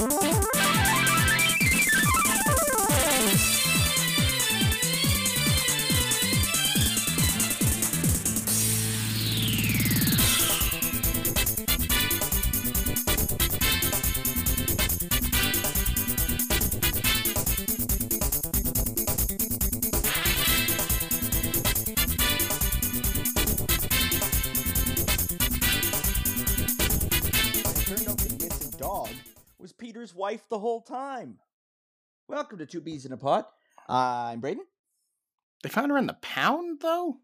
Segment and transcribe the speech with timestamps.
[0.00, 0.29] Bye.
[30.30, 31.38] Wife the whole time.
[32.28, 33.48] Welcome to Two Bees in a Pot.
[33.88, 34.62] I'm Braden.
[35.64, 37.16] They found her in the pound, though.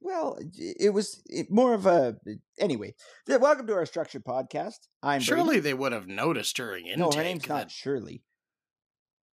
[0.00, 2.16] Well, it it was more of a.
[2.58, 2.94] Anyway,
[3.28, 4.88] welcome to our structured podcast.
[5.04, 5.62] I'm Surely Braden.
[5.62, 6.98] they would have noticed during intake.
[6.98, 8.24] No, her name's that- not Shirley.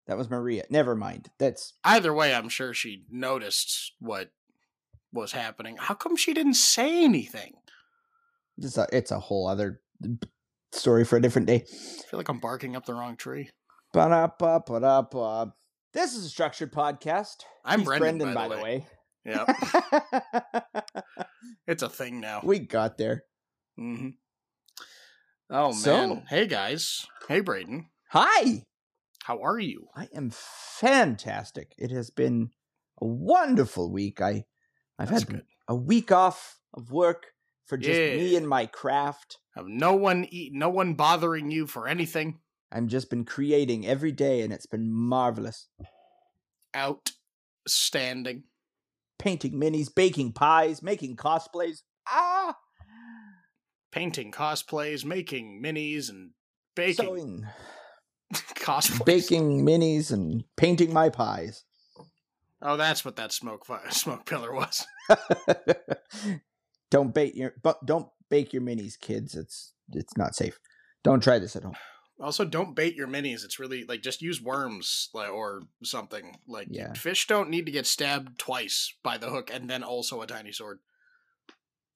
[0.06, 0.66] That was Maria.
[0.70, 1.32] Never mind.
[1.40, 4.30] That's Either way, I'm sure she noticed what
[5.12, 5.78] was happening.
[5.80, 7.54] How come she didn't say anything?
[8.60, 9.82] it's a it's a whole other
[10.76, 11.64] story for a different day.
[11.68, 13.50] I feel like I'm barking up the wrong tree.
[13.94, 15.54] Ba-da-ba, ba-da-ba.
[15.94, 17.36] This is a structured podcast.
[17.64, 18.86] I'm He's Brendan, by, the way.
[19.24, 19.46] Yeah,
[21.68, 22.42] it's a thing now.
[22.44, 23.24] we got there.
[23.78, 24.10] hmm
[25.50, 26.24] Oh So- man!
[26.30, 27.06] Hey guys!
[27.28, 27.88] Hey Braden!
[28.12, 28.64] Hi.
[29.24, 29.88] How are you?
[29.96, 31.74] I am fantastic.
[31.78, 32.50] It has been
[33.02, 34.22] a wonderful week.
[34.22, 34.46] I
[35.00, 35.44] I've That's had good.
[35.68, 37.28] a week off of work
[37.66, 39.38] for just me and my craft.
[39.56, 42.40] Have no one eat, no one bothering you for anything.
[42.72, 45.68] I've just been creating every day and it's been marvelous.
[46.76, 48.44] Outstanding.
[49.18, 51.84] Painting minis, baking pies, making cosplays.
[52.08, 52.58] Ah,
[53.92, 56.32] Painting cosplays, making minis, and
[56.76, 57.46] baking sewing,
[58.34, 59.06] cosplays.
[59.06, 61.64] baking minis and painting my pies.
[62.62, 64.86] Oh, that's what that smoke fi- smoke pillar was.
[66.92, 69.36] don't bake your but don't bake your minis, kids.
[69.36, 70.60] It's it's not safe.
[71.04, 71.76] Don't try this at home.
[72.20, 73.44] Also, don't bait your minis.
[73.44, 76.38] It's really like just use worms like, or something.
[76.48, 76.94] Like Yeah.
[76.94, 80.52] fish don't need to get stabbed twice by the hook and then also a tiny
[80.52, 80.80] sword.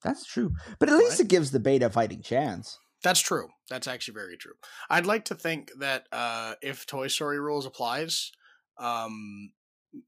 [0.04, 0.54] That's true.
[0.78, 2.78] But at least it gives the bait a fighting chance.
[3.02, 3.50] That's true.
[3.70, 4.56] That's actually very true.
[4.90, 8.32] I'd like to think that uh, if Toy Story rules applies,
[8.78, 9.52] um,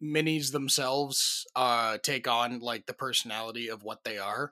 [0.04, 4.52] minis themselves uh, take on like the personality of what they are.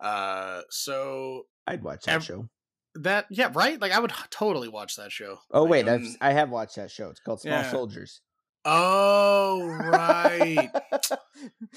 [0.00, 2.48] Uh, so I'd watch that Ev- show.
[2.94, 3.80] that yeah, right.
[3.80, 5.38] Like I would totally watch that show.
[5.50, 7.08] Oh Like, wait, um, I've I have watched that show.
[7.10, 7.70] It's called Small Yeah.
[7.70, 8.20] Soldiers.
[8.64, 11.18] Oh right, I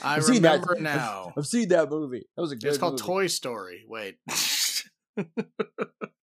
[0.03, 1.33] I've seen that- remember I've- now.
[1.37, 2.25] I've seen that movie.
[2.35, 2.67] That was a good.
[2.69, 3.03] It's called movie.
[3.05, 3.85] Toy Story.
[3.87, 4.17] Wait.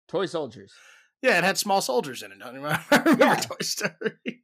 [0.09, 0.73] Toy Soldiers.
[1.23, 2.39] yeah, it had small soldiers in it.
[2.39, 2.85] Don't you remember?
[2.91, 3.35] I remember Yeah.
[3.37, 4.43] Toy Story.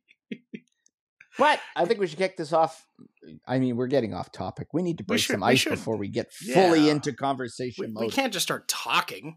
[1.38, 2.86] But I think we should kick this off.
[3.46, 4.68] I mean, we're getting off topic.
[4.72, 6.92] We need to break should- some ice before we get fully Yeah.
[6.92, 8.04] into conversation We, mode.
[8.04, 9.36] we can't just start talking.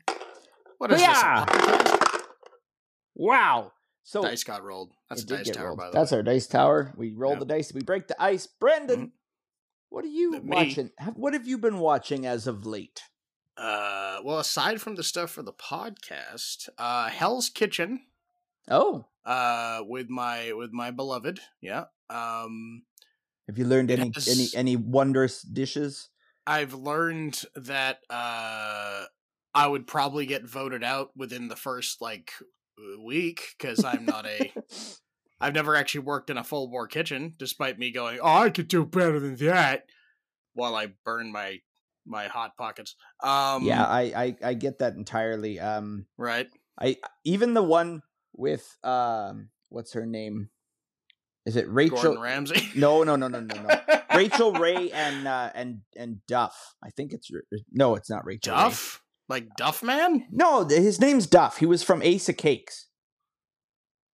[0.78, 1.46] What is Yeah.
[1.46, 2.22] this?
[3.16, 3.72] Wow.
[4.04, 4.94] So Dice got rolled.
[5.10, 5.80] That's a dice tower, rolled.
[5.80, 6.18] by the That's way.
[6.18, 6.94] our dice tower.
[6.98, 7.40] We roll Yep.
[7.40, 7.74] the dice.
[7.74, 8.48] We break the ice.
[8.48, 9.12] Brendan, Mhm.
[9.90, 10.92] what are you watching?
[11.00, 13.02] Have, what have you been watching as of late?
[13.58, 18.06] Uh, well, aside from the stuff for the podcast, uh, Hell's Kitchen,
[18.70, 21.86] Oh, uh, with my with my beloved, yeah.
[22.10, 22.84] Um,
[23.48, 26.10] have you learned any has- any any wondrous dishes?
[26.46, 29.04] I've learned that uh,
[29.54, 32.32] I would probably get voted out within the first like
[33.04, 34.54] week because I'm not a.
[35.40, 38.68] I've never actually worked in a full bore kitchen, despite me going, "Oh, I could
[38.68, 39.86] do better than that,"
[40.54, 41.60] while I burn my
[42.06, 42.96] my hot pockets.
[43.22, 45.60] Um, yeah, I, I I get that entirely.
[45.60, 46.48] Um, right.
[46.80, 48.02] I even the one
[48.34, 50.50] with um, what's her name?
[51.48, 52.02] Is it Rachel?
[52.02, 52.72] Gordon Ramsay.
[52.76, 54.00] No, no, no, no, no, no.
[54.14, 56.76] Rachael Ray and uh, and and Duff.
[56.84, 57.32] I think it's
[57.72, 58.54] no, it's not Rachel.
[58.54, 58.60] Ray.
[58.64, 60.28] Duff, like Duff Man.
[60.30, 61.58] No, his name's Duff.
[61.58, 62.88] He was from Ace of Cakes.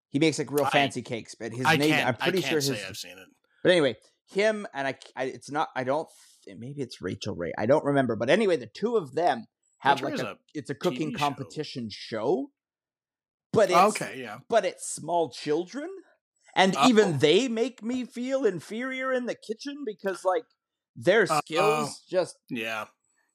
[0.10, 2.06] He makes like real I- fancy cakes, but his I name.
[2.06, 3.28] I'm pretty sure his I've seen it.
[3.64, 3.96] But anyway,
[4.30, 6.08] him and I, I it's not I don't
[6.46, 7.52] maybe it's Rachael Ray.
[7.58, 9.48] I don't remember, but anyway, the two of them
[9.80, 11.26] have Rachel like a, a it's a cooking TV show.
[11.26, 12.52] competition show.
[13.52, 14.40] But it's okay, yeah.
[14.50, 15.90] but it's small children.
[16.56, 16.88] And Uh-oh.
[16.90, 17.18] even oh.
[17.18, 20.44] they make me feel inferior in the kitchen because like
[20.96, 21.40] their Uh-oh.
[21.46, 22.86] skills just Yeah.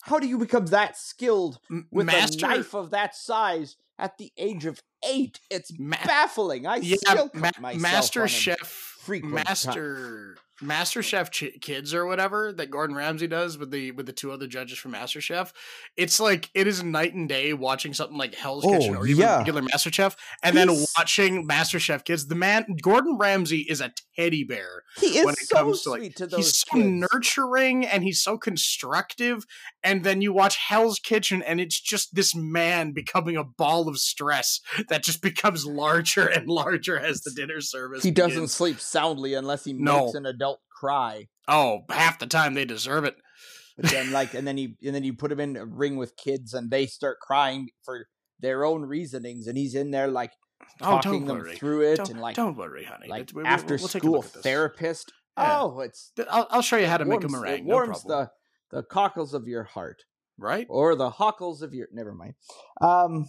[0.02, 1.58] how do you become that skilled
[1.90, 5.40] with Master, a knife of that size at the age of eight?
[5.50, 6.66] It's Ma- baffling.
[6.66, 12.52] I yeah, still Ma- myself Master Chef, frequent ti- Master MasterChef Ch- Kids or whatever
[12.52, 15.52] that Gordon Ramsay does with the with the two other judges from MasterChef.
[15.96, 19.22] It's like it is night and day watching something like Hell's Oh, Kitchen or even
[19.22, 19.38] yeah.
[19.38, 22.26] regular MasterChef, and then He's- watching MasterChef Kids.
[22.26, 25.90] The man Gordon Ramsay is a teddy bear He is when it so comes to
[25.90, 27.06] like sweet to those he's so kids.
[27.12, 29.44] nurturing and he's so constructive.
[29.84, 33.98] And then you watch Hell's Kitchen, and it's just this man becoming a ball of
[33.98, 38.02] stress that just becomes larger and larger as the dinner service.
[38.02, 40.06] He doesn't sleep soundly unless he No.
[40.06, 40.47] makes an adult
[40.78, 41.28] cry.
[41.48, 43.16] Oh, half the time they deserve it.
[43.76, 46.16] But then like and then you and then you put him in a ring with
[46.16, 48.06] kids and they start crying for
[48.40, 50.32] their own reasonings and he's in there like
[50.80, 51.56] Oh, talking don't them worry.
[51.56, 53.08] through it Don't, and like don't worry, honey.
[53.08, 54.42] like we- we- after we'll take a school look at this.
[54.42, 55.12] therapist.
[55.38, 55.60] Yeah.
[55.62, 57.60] Oh, it's I'll, I'll show you how to make a meringue.
[57.60, 58.28] it warms problem.
[58.70, 60.02] the the cockles of your heart
[60.36, 60.66] right?
[60.68, 62.34] or the hockles of your never mind.
[62.80, 63.28] Um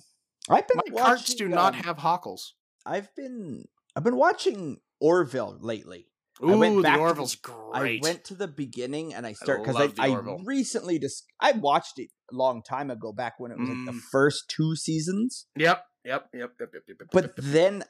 [0.50, 2.42] I've been My carts watching, do not um, have hockles.
[2.86, 6.07] I've been I've been watching Orville lately.
[6.44, 8.00] Ooh, I went back the- Orville's great.
[8.03, 11.51] I went to the beginning and I start because love I, I recently just I
[11.51, 14.01] watched it a long time ago back when it was like the Mm.
[14.12, 15.47] first two seasons.
[15.56, 16.97] Yep, yep, yep, yep, yep, yep.
[17.00, 17.45] yep, But yep, yep.
[17.45, 17.83] then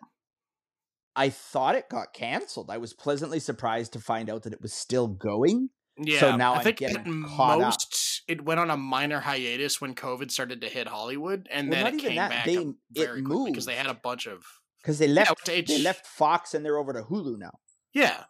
[1.15, 2.69] I thought it got canceled.
[2.69, 5.69] I was pleasantly surprised to find out that it was still going.
[5.97, 7.75] yeah, So now I I'm think at caught up.
[8.27, 11.95] it went on a minor hiatus when COVID started to hit Hollywood, and Well, then
[11.95, 14.43] it came that, back they- very quickly because they had a bunch of
[14.81, 17.59] Because they left to they left Fox and they're over to Hulu now.
[17.93, 18.23] Yeah,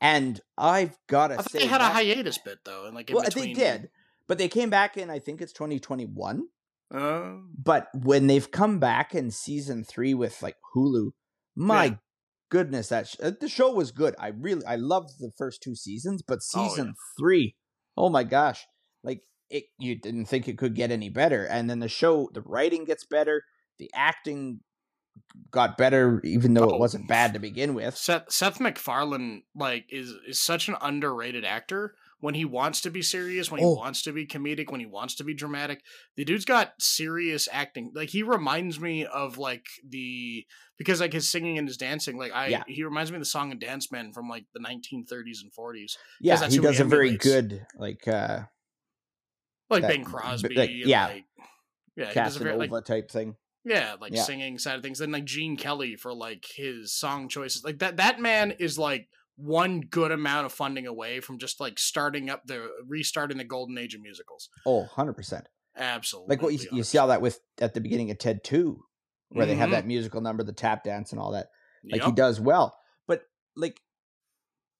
[0.00, 3.24] And I've I thought say they had a hiatus bit though, and like in well,
[3.24, 3.48] between.
[3.48, 3.90] they did.
[4.28, 6.48] But they came back in I think it's 2021.
[6.94, 11.10] Uh, But when they've come back in season three with like Hulu,
[11.56, 11.94] my Yeah.
[12.50, 14.14] goodness, that sh- uh, the show was good.
[14.18, 16.68] I really I loved the first two seasons, but Oh, yeah.
[16.68, 17.56] season three,
[17.96, 18.66] oh my gosh,
[19.02, 21.44] like it, you didn't think it could get any better.
[21.44, 23.42] And then the show, the writing gets better,
[23.78, 24.60] the acting
[25.50, 26.74] got better, even though Oh.
[26.74, 27.96] it wasn't bad to begin with.
[27.96, 31.94] Seth Seth MacFarlane like is is such an underrated actor.
[32.18, 33.74] When he wants to be serious, when he Oh.
[33.74, 35.82] wants to be comedic, when he wants to be dramatic,
[36.16, 37.92] the dude's got serious acting.
[37.94, 40.46] Like he reminds me of like the
[40.78, 42.16] because like his singing and his dancing.
[42.16, 42.64] Like I, Yeah.
[42.66, 45.96] he reminds me of the song and Dance Men from like the 1930s and 40s.
[46.20, 48.40] Yeah, that's he who he does a very good like uh
[49.68, 51.06] Like That- Bing Crosby, like, yeah.
[51.08, 51.24] like,
[51.96, 53.36] yeah, he does a very Casanova like type thing.
[53.66, 54.22] Yeah, like Yeah.
[54.22, 55.00] singing side of things.
[55.00, 57.64] Then like Gene Kelly for like his song choices.
[57.64, 61.78] Like that that man is like one good amount of funding away from just like
[61.78, 64.48] starting up the restarting the golden age of musicals.
[64.64, 65.42] Oh, 100%.
[65.76, 66.32] Absolutely.
[66.32, 68.80] Like what you, you see all that with at the beginning of Ted 2
[69.30, 71.48] where they have that musical number, the tap dance and all that.
[71.84, 72.78] Like he does well.
[73.08, 73.22] But
[73.56, 73.80] like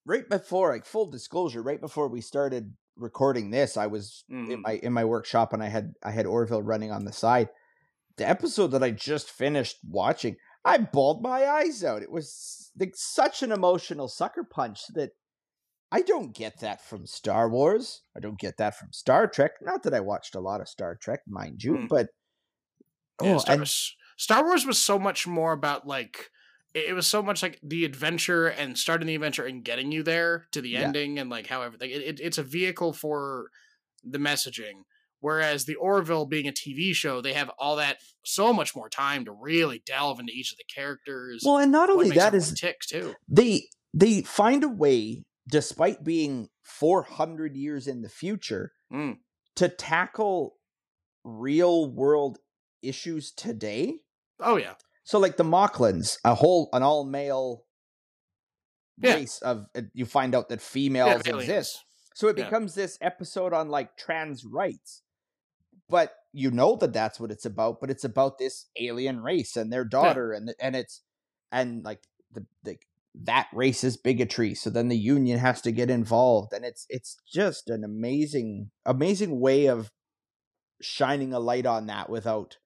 [0.05, 4.62] right before, like full disclosure, right before we started recording this, I was in Mhm.
[4.62, 7.49] my in my workshop and I had I had Orville running on the side.
[8.16, 12.02] The episode that I just finished watching, I bawled my eyes out.
[12.02, 15.10] It was like such an emotional sucker punch that
[15.92, 18.02] I don't get that from Star Wars.
[18.16, 19.52] I don't get that from Star Trek.
[19.62, 21.88] Not that I watched a lot of Star Trek, mind you, Mm.
[21.88, 22.08] but
[23.22, 26.30] Yeah, oh, Star, and Wars, Star Wars was so much more about like
[26.74, 30.02] it it was so much like the adventure and starting the adventure and getting you
[30.02, 30.82] there to the Yeah.
[30.82, 33.50] ending and like how everything it, it, it's a vehicle for
[34.04, 34.82] the messaging
[35.26, 39.25] whereas the orville being a tv show they have all that so much more time
[39.25, 41.43] to really delve into each of the characters.
[41.44, 43.14] Well, and not only that is tick too.
[43.28, 49.17] they they find a way despite being 400 years in the future Mm.
[49.56, 50.58] to tackle
[51.25, 52.38] real world
[52.82, 53.94] issues today.
[54.38, 54.75] Oh yeah.
[55.02, 57.64] So like the Moclans, a whole an all male
[58.99, 59.14] Yeah.
[59.14, 61.78] race of uh, you find out that females Yeah, exist
[62.14, 62.44] so it Yeah.
[62.44, 65.02] becomes this episode on like trans rights
[65.88, 69.73] but you know that that's what it's about but it's about this alien race and
[69.73, 71.02] their daughter and and it's
[71.52, 72.02] and like
[72.33, 72.78] the, the
[73.14, 77.16] that race is bigotry so then the union has to get involved and it's it's
[77.26, 79.90] just an amazing amazing way of
[80.83, 82.59] shining a light on that without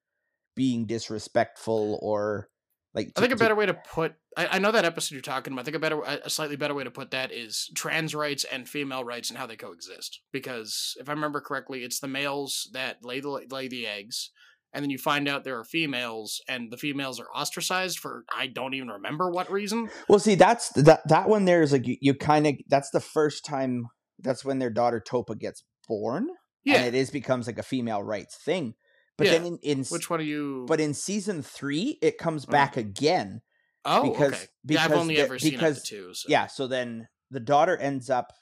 [0.57, 2.49] being disrespectful or
[2.95, 5.23] like I think a to- better way to put I, I know that episode you're
[5.23, 5.63] talking about.
[5.63, 8.69] I think a better a slightly better way to put that is trans rights and
[8.69, 10.21] female rights and how they coexist.
[10.33, 14.31] Because if I remember correctly, it's the males that lay the lay the eggs,
[14.73, 18.47] and then you find out there are females, and the females are ostracized for I
[18.47, 19.91] don't even remember what reason.
[20.09, 23.01] Well, see, that's that that one there is like you, you kind of that's the
[23.01, 23.87] first time
[24.21, 26.29] that's when their daughter Topa gets born,
[26.63, 28.75] Yeah, and it is becomes like a female rights thing.
[29.17, 30.65] But then in, in which one are you?
[30.69, 32.51] but in season three, it comes Mm.
[32.51, 33.43] back again.
[33.85, 34.45] Oh, because- okay.
[34.67, 36.15] yeah, I've because only the- ever seen because- two.
[36.15, 36.27] So.
[36.29, 38.33] Yeah, so then the daughter ends up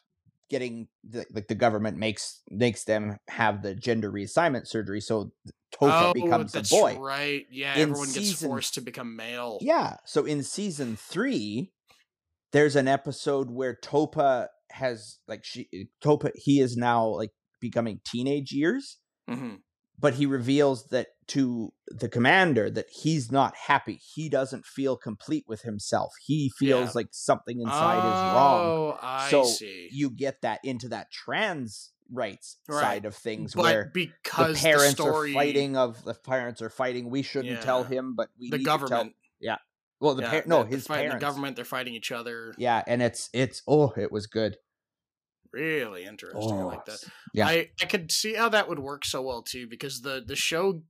[0.51, 5.33] getting the, like the government makes makes them have the gender reassignment surgery, so
[5.75, 6.97] Topa oh, becomes a boy.
[6.99, 7.45] right.
[7.51, 9.59] Yeah, In everyone gets forced to become male.
[9.61, 9.97] Yeah.
[10.07, 11.73] So in season three,
[12.53, 15.69] there's an episode where Topa has like she
[16.03, 17.31] Topa he is now like
[17.61, 18.97] becoming teenage years,
[19.29, 19.57] hmm
[19.99, 24.01] but he reveals that to the commander that he's not happy.
[24.15, 26.15] He doesn't feel complete with himself.
[26.25, 26.93] He feels Yeah.
[26.95, 28.61] like something inside is wrong.
[28.65, 29.89] Oh, I so see.
[29.93, 32.81] you get that into that trans rights Right.
[32.81, 36.71] side of things but where because the parents story, are fighting of the parents are
[36.71, 39.15] fighting we shouldn't tell him but we the need to tell- government.
[40.01, 41.57] well the yeah, par- no his fighting parents the government.
[41.57, 42.55] They're fighting each other.
[42.57, 44.57] yeah and it's it's oh it was good
[45.53, 46.53] Really interesting.
[46.53, 46.99] I like that.
[47.05, 47.47] Oh, yeah.
[47.49, 50.83] I I could see how that would work so well too because the the show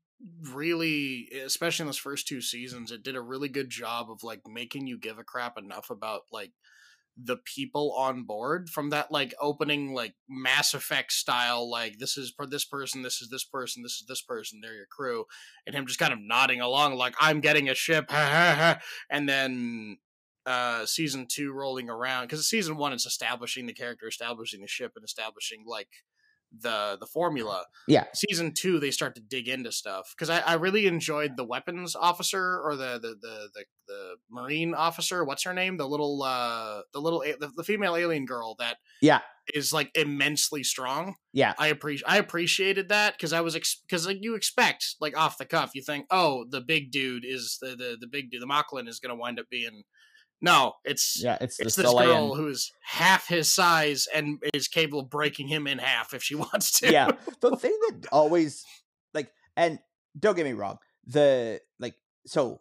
[0.50, 4.40] really especially in those first two seasons it did a really good job of like
[4.48, 6.50] making you give a crap enough about like
[7.20, 12.32] the people on board from that like opening like mass effect style like this is
[12.36, 15.24] for this person this is this person this is this person they're your crew
[15.66, 18.06] and him just kind of nodding along like i'm getting a ship
[19.10, 19.98] and then
[20.47, 24.92] uh season two rolling around because season one is establishing the character establishing the ship
[24.97, 25.88] and establishing like
[26.62, 28.04] the the formula Yeah.
[28.14, 31.95] season two they start to dig into stuff because I, I really enjoyed the weapons
[31.95, 36.80] officer or the the, the the the marine officer what's her name the little uh
[36.95, 39.21] the little the, the female alien girl that Yeah.
[39.52, 43.54] is like immensely strong yeah I appreciate I appreciated that because I was
[43.87, 47.59] because like you expect like off the cuff you think oh the big dude is
[47.61, 49.83] the the, the big dude the Moclan is gonna wind up being
[50.40, 55.00] no it's yeah it's, it's the this girl who's half his size and is capable
[55.00, 58.64] of breaking him in half if she wants to yeah the thing that always
[59.14, 59.78] like and
[60.18, 61.95] don't get me wrong the like
[62.26, 62.61] so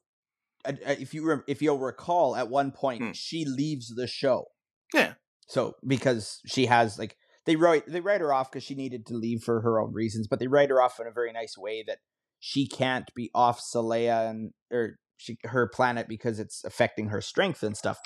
[0.66, 3.12] if you rem- if you'll recall at one point Hmm.
[3.14, 4.46] she leaves the show
[4.94, 5.14] Yeah.
[5.48, 7.16] so because she has like
[7.46, 10.28] they write they write her off because she needed to leave for her own reasons
[10.28, 12.00] but they write her off in a very nice way that
[12.40, 17.64] she can't be off Xelaya and or she her planet because it's affecting her strength
[17.64, 18.00] and stuff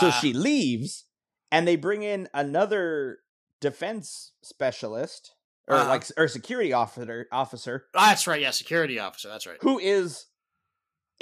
[0.00, 1.06] so Ah, she leaves,
[1.50, 3.18] and they bring in another
[3.60, 5.34] defense specialist
[5.68, 5.88] or Uh-huh.
[5.88, 10.26] like or security officer officer that's right yeah security officer that's right who is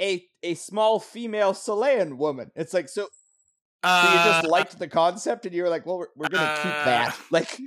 [0.01, 2.51] a a small female Xelayan woman.
[2.55, 3.03] It's like so,
[3.83, 6.55] so you just Uh, liked the concept and you were like, well, we're, we're gonna
[6.63, 7.09] keep that.
[7.09, 7.59] uh, Like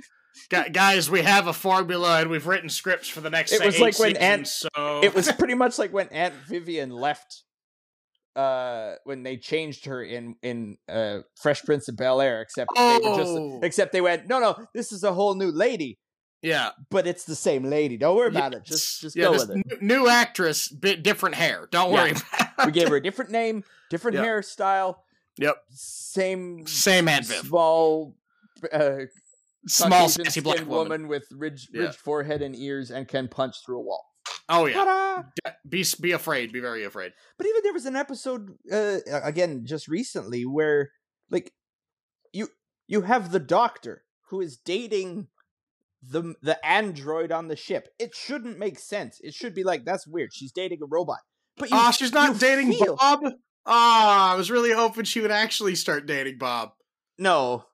[0.73, 3.97] guys we have a formula and we've written scripts for the next It was like
[3.97, 7.43] when seasons, Aunt- so it was pretty much like when Aunt Vivian left.
[8.35, 12.81] Uh, when they changed her in in uh Fresh Prince of Bel Air, except they
[12.81, 13.17] were Oh.
[13.17, 15.99] just except they went, no, no, this is a whole new lady.
[16.41, 17.97] yeah but it's the same lady.
[17.97, 18.65] Don't worry about Yeah, it.
[18.65, 19.57] Just just yeah, go with it.
[19.57, 21.95] n- new actress bit different hair don't Yeah.
[22.03, 24.25] worry about We gave her a different name, different Yep.
[24.25, 24.95] hairstyle.
[25.37, 25.55] Yep.
[25.71, 28.15] Same same Viv small
[28.71, 28.99] uh
[29.67, 31.07] small sassy black skinned woman.
[31.07, 31.83] with ridged, Yeah.
[31.83, 34.05] ridged forehead and ears and can punch through a wall.
[34.49, 35.23] Oh yeah!
[35.67, 39.87] Be be afraid be very afraid But even there was an episode uh again just
[39.87, 40.91] recently where
[41.31, 41.51] like
[42.33, 42.49] you
[42.87, 45.27] you have the doctor who is dating
[46.01, 47.87] the the android on the ship.
[47.97, 49.19] It shouldn't make sense.
[49.21, 50.33] It should be like that's weird.
[50.33, 51.19] She's dating a robot.
[51.57, 53.31] But you oh she's not dating feel- Bob oh
[53.65, 56.73] I was really hoping she would actually start dating Bob
[57.17, 57.65] No.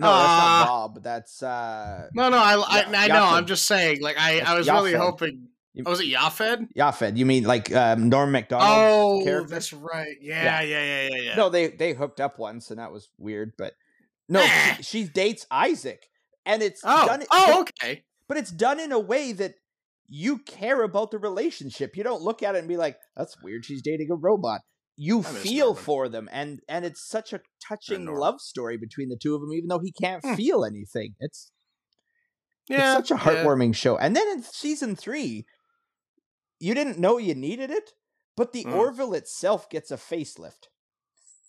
[0.00, 0.64] No, that's not Ah.
[0.68, 1.02] Bob.
[1.02, 4.54] That's uh no no I I, Yeah, I know I'm just saying like I I
[4.58, 5.48] was really hoping
[5.86, 7.16] oh was it Yaphit Yaphit.
[7.16, 8.68] You mean like um Norm Macdonald?
[8.70, 9.48] oh character?
[9.50, 10.60] that's right Yeah.
[10.60, 13.52] yeah yeah yeah yeah yeah No, they they hooked up once and that was weird,
[13.58, 13.74] but
[14.28, 14.44] no,
[14.76, 16.08] she, she dates Isaac.
[16.46, 19.54] And it's oh done oh okay but it's done in a way that
[20.08, 21.96] you care about the relationship.
[21.96, 23.64] You don't look at it and be like, "That's weird.
[23.64, 24.60] She's dating a robot."
[24.96, 25.82] You feel Norman.
[25.84, 29.52] for them, and and it's such a touching love story between the two of them,
[29.52, 30.34] even though he can't Hmm.
[30.34, 31.14] feel anything.
[31.20, 31.50] It's
[32.68, 33.44] yeah it's such a yeah.
[33.44, 33.96] heartwarming show.
[33.96, 35.46] And then in season three,
[36.60, 37.92] you didn't know you needed it,
[38.36, 38.72] but the Mm.
[38.72, 40.68] Orville itself gets a facelift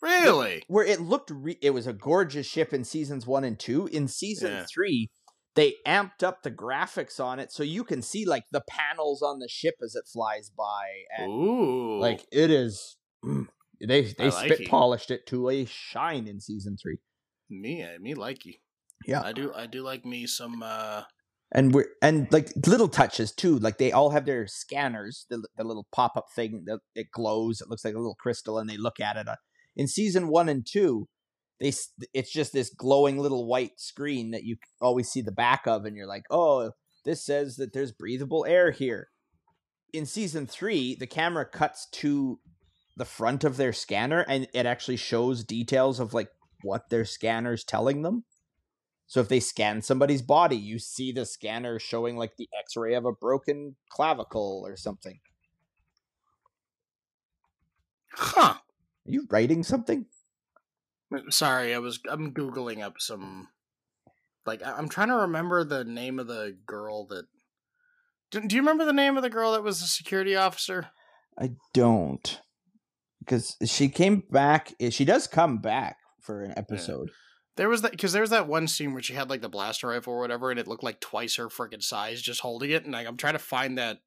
[0.01, 3.87] really where it looked re- it was a gorgeous ship in seasons one and two.
[3.87, 4.65] In season Yeah.
[4.73, 5.09] three,
[5.55, 9.39] they amped up the graphics on it so you can see like the panels on
[9.39, 10.85] the ship as it flies by,
[11.17, 12.97] and ooh like it is.
[13.25, 13.47] mm,
[13.81, 14.69] They they I like spit it.
[14.69, 16.99] polished it to a shine in season three.
[17.49, 18.59] me uh, me likey
[19.05, 19.21] Yeah.
[19.21, 21.03] I do I do like me some uh
[21.51, 25.63] and we're and like little touches too like they all have their scanners the, the
[25.63, 28.99] little pop-up thing that it glows it looks like a little crystal and they look
[28.99, 29.35] at it uh,
[29.75, 31.07] in season one and two
[31.59, 31.73] they
[32.13, 35.95] it's just this glowing little white screen that you always see the back of and
[35.95, 36.71] you're like oh
[37.05, 39.09] this says that there's breathable air here.
[39.93, 42.39] In season three the camera cuts to
[42.95, 46.29] the front of their scanner and it actually shows details of like
[46.61, 48.25] what their scanner's telling them
[49.09, 53.05] so if they scan somebody's body, you see the scanner showing like the X-ray of
[53.05, 55.19] a broken clavicle or something.
[58.13, 58.61] huh Are
[59.05, 60.05] you writing something?
[61.29, 63.47] Sorry, I was I'm googling up some
[64.45, 67.25] like I'm trying to remember the name of the girl that.
[68.29, 70.89] Do, do you remember the name of the girl that was the security officer?
[71.35, 72.39] I don't.
[73.19, 74.73] Because she came back.
[74.79, 77.09] eh, She does come back for an episode.
[77.59, 79.87] There was that because there was that one scene where she had like the blaster
[79.87, 82.85] rifle or whatever, and it looked like twice her freaking size just holding it.
[82.85, 83.99] And like, I'm trying to find that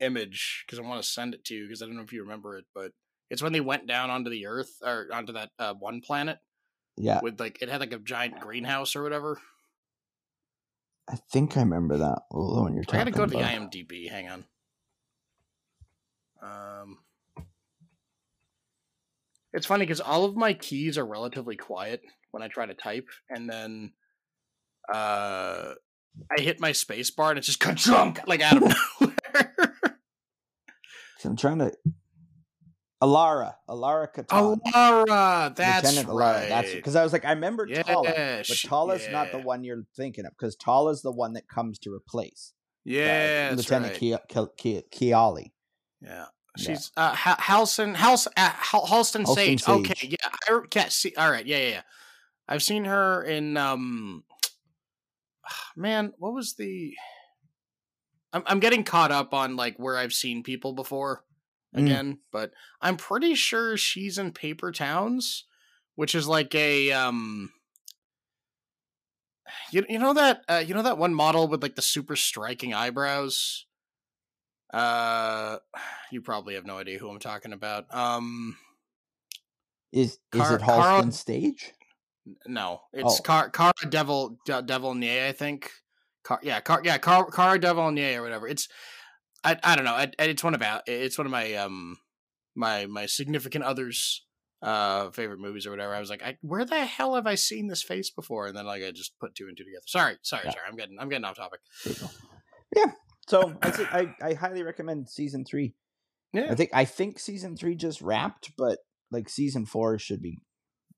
[0.00, 2.22] image because I want to send it to you because I don't know if you
[2.22, 2.92] remember it, but
[3.28, 6.38] it's when they went down onto the Earth or onto that uh, one planet
[6.96, 9.38] Yeah, with like it had like a giant greenhouse or whatever.
[11.06, 12.22] I think I remember that.
[12.30, 13.44] Well, the one you're talking, I gotta go to the.
[13.44, 14.08] IMDb.
[14.08, 14.44] Hang on.
[16.42, 16.98] Um,
[19.52, 22.00] it's funny because all of my keys are relatively quiet
[22.34, 23.92] when I try to type, and then
[24.92, 25.72] uh,
[26.36, 28.62] I hit my space bar and it's just ka-chunk, like out of
[29.00, 29.14] nowhere.
[31.20, 31.72] So I'm trying to.
[33.02, 34.58] Alara, Alara Kitan.
[34.74, 36.44] Alara, that's Lieutenant right.
[36.44, 36.48] Alara.
[36.50, 40.26] That's because I was like, I remember Talla, but Talla's not the one you're thinking
[40.26, 42.52] of because Talla's the one that comes to replace
[42.86, 44.20] uh, Yeah, Lieutenant right.
[44.58, 45.52] Ki- Keyali.
[46.02, 46.26] Yeah.
[46.56, 46.64] Yeah.
[46.66, 49.62] She's uh Ha- Halson Hals uh, Halston, Halston Sage.
[49.62, 49.90] Sage.
[49.90, 50.30] Okay, yeah.
[50.48, 51.82] I yeah, see all right, yeah, yeah, yeah.
[52.48, 54.24] I've seen her in um
[55.76, 56.94] man, what was the
[58.32, 61.24] I'm I'm getting caught up on like where I've seen people before
[61.74, 61.80] Mm.
[61.80, 65.44] again, but I'm pretty sure she's in Paper Towns,
[65.96, 67.52] which is like a um
[69.72, 72.72] you, you know that uh, you know that one model with like the super striking
[72.72, 73.66] eyebrows
[74.72, 75.58] uh
[76.12, 78.56] you probably have no idea who i'm talking about um
[79.92, 81.72] Is is Car- it Halston Carl- Stage?
[82.46, 83.22] No it's Oh.
[83.22, 85.70] Car- Cara Devil De- Delevingne, I think.
[86.22, 88.48] Car- yeah, Car- yeah, Car- Cara Delevingne or whatever.
[88.48, 88.68] It's
[89.42, 89.92] I I don't know.
[89.94, 91.98] I, it's one about it's one of my um
[92.54, 94.24] my my significant others
[94.62, 95.94] uh favorite movies or whatever.
[95.94, 98.46] I was like, I, where the hell have I seen this face before?
[98.46, 99.82] And then like I just put two and two together.
[99.86, 100.52] Sorry, sorry, Yeah.
[100.52, 100.64] sorry.
[100.70, 101.60] I'm getting I'm getting off topic.
[101.84, 102.08] There you go.
[102.74, 102.92] Yeah.
[103.28, 105.74] So I, I I highly recommend season three.
[106.32, 106.46] Yeah.
[106.50, 108.78] I think I think season three just wrapped, but
[109.10, 110.40] like season four should be.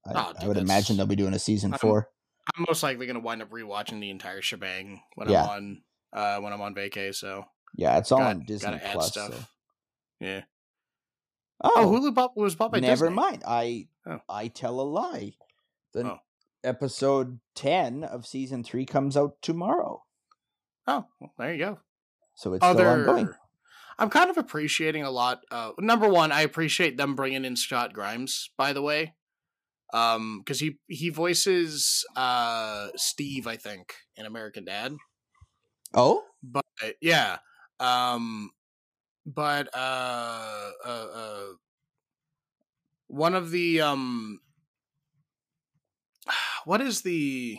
[0.06, 2.10] I, Oh, I would imagine they'll be doing a season I'm- four.
[2.56, 5.44] I'm most likely gonna wind up rewatching the entire shebang when Yeah.
[5.44, 5.82] I'm on
[6.12, 7.14] uh when I'm on vacay.
[7.14, 7.44] So
[7.74, 9.08] Yeah, it's all got- on Disney Plus.
[9.08, 9.34] stuff.
[9.34, 9.44] so-
[10.20, 10.42] Yeah.
[11.62, 13.16] Oh, Oh, Hulu was bought by never Disney.
[13.16, 13.42] mind.
[13.46, 14.20] I Oh.
[14.28, 15.32] I tell a lie.
[15.92, 16.18] The Oh.
[16.62, 20.04] episode ten of season three comes out tomorrow,
[20.86, 21.80] Oh, well, there you go.
[22.36, 23.24] so it's still ongoing.
[23.26, 23.38] Other,
[23.98, 25.42] I'm kind of appreciating a lot.
[25.50, 28.50] Uh, number one, I appreciate them bringing in Scott Grimes.
[28.56, 29.15] By the way,
[29.96, 34.94] um, because he he voices uh Steve, I think, in American Dad.
[35.94, 36.64] Oh, But
[37.00, 37.38] yeah,
[37.80, 38.50] um,
[39.24, 41.46] but uh, uh, uh,
[43.06, 44.40] one of the um,
[46.64, 47.58] what is the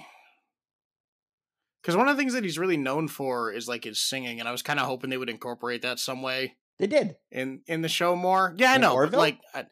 [1.81, 4.47] because one of the things that he's really known for is like his singing, and
[4.47, 7.15] I was kind of hoping they would incorporate that some way they did.
[7.31, 8.53] in in the show more.
[8.57, 9.65] Yeah, I know, like, I,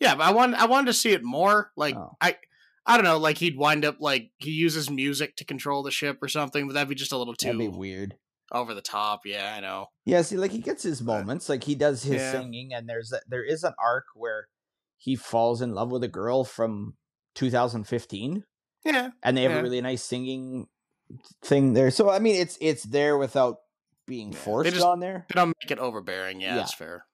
[0.00, 1.70] yeah, but I want I wanted to see it more.
[1.76, 2.16] Like, Oh.
[2.20, 2.36] I
[2.86, 6.18] I don't know, like he'd wind up like he uses music to control the ship
[6.22, 8.16] or something, but that'd be just a little too weird.
[8.50, 9.26] over the top.
[9.26, 9.88] Yeah, I know.
[10.06, 12.32] Yeah, see, like he gets his moments, like he does his Yeah.
[12.32, 14.48] singing, and there's a, there is an arc where
[14.96, 16.94] he falls in love with a girl from
[17.34, 18.44] 2015,
[18.84, 19.58] Yeah, and they have Yeah.
[19.58, 20.68] a really nice singing
[21.42, 21.90] thing there.
[21.90, 23.58] So I mean, it's it's there without
[24.06, 25.26] being Yeah, forced just- on there.
[25.28, 26.40] they don't make it overbearing.
[26.40, 26.56] Yeah, Yeah.
[26.56, 27.04] that's fair.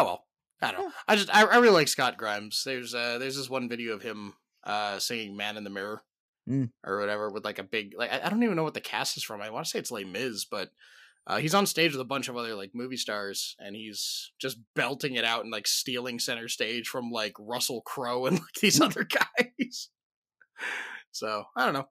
[0.00, 0.24] Oh well,
[0.62, 0.92] I don't know.
[1.08, 2.62] I just I, I really like Scott Grimes.
[2.64, 6.02] There's uh there's this one video of him uh singing "Man in the Mirror"
[6.48, 6.70] Mm.
[6.84, 9.16] or whatever with like a big like I, I don't even know what the cast
[9.16, 9.42] is from.
[9.42, 10.68] I want to say it's Les Mis, but
[11.26, 14.58] uh, he's on stage with a bunch of other like movie stars, and he's just
[14.76, 18.80] belting it out and like stealing center stage from like Russell Crowe and like these
[18.80, 19.88] other guys.
[21.10, 21.88] So I don't know.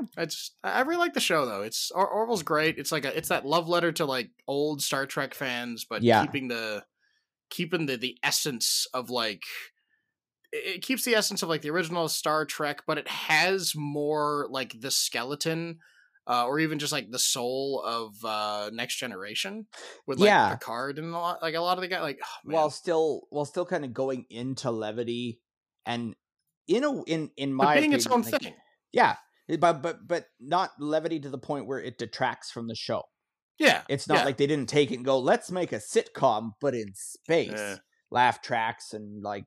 [0.00, 0.06] Yeah.
[0.16, 1.62] I just I I really like the show though.
[1.62, 2.78] It's Or- Orville's great.
[2.78, 6.24] It's like a it's that love letter to like old Star Trek fans, but Yeah.
[6.24, 6.82] keeping the
[7.50, 9.42] keeping the the essence of like
[10.52, 14.80] it keeps the essence of like the original Star Trek, but it has more like
[14.80, 15.78] the skeleton,
[16.26, 19.66] uh, or even just like the soul of uh, Next Generation
[20.06, 20.54] with like Yeah.
[20.54, 23.44] Picard and a lot like a lot of the guy like oh, while still while
[23.44, 25.40] still kind of going into levity
[25.84, 26.14] and
[26.66, 28.54] in a in in my but being its own like, thing.
[28.92, 29.16] Yeah,
[29.58, 33.02] but but but not levity to the point where it detracts from the show.
[33.58, 34.24] Yeah, It's not yeah.
[34.24, 37.50] like they didn't take it and go, let's make a sitcom, but in space.
[37.52, 37.76] Yeah.
[38.10, 39.44] Laugh tracks and like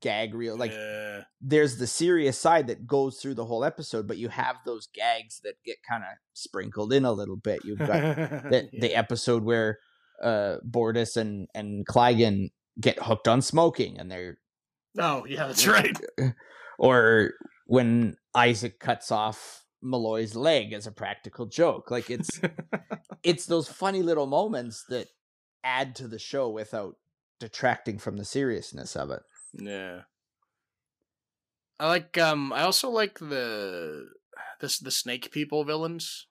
[0.00, 0.56] gag reel.
[0.56, 1.22] Like yeah.
[1.40, 5.40] there's the serious side that goes through the whole episode, but you have those gags
[5.44, 7.60] that get kind of sprinkled in a little bit.
[7.64, 7.88] You've got
[8.50, 9.78] the, the episode where
[10.22, 14.38] uh Bortus and and Klyden get hooked on smoking and they're
[14.98, 15.96] oh yeah, that's right.
[16.78, 17.34] or
[17.66, 21.90] when Isaac cuts off Malloy's leg as a practical joke.
[21.90, 22.40] Like it's
[23.22, 25.08] it's those funny little moments that
[25.64, 26.96] add to the show without
[27.40, 29.22] detracting from the seriousness of it.
[29.54, 30.00] Yeah.
[31.80, 34.08] I like um I also like the
[34.60, 36.26] this the snake people villains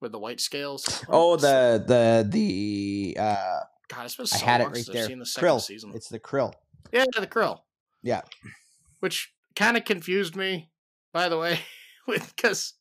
[0.00, 1.04] with the white scales.
[1.08, 5.06] Oh, the the the uh God, it's been I had it right there.
[5.06, 5.60] seen the second Krill.
[5.60, 5.92] season.
[5.94, 6.52] It's the krill.
[6.92, 7.60] Yeah, the krill.
[8.02, 8.22] Yeah.
[9.00, 10.70] Which kind of confused me,
[11.12, 11.60] by the way, with
[12.06, 12.74] because.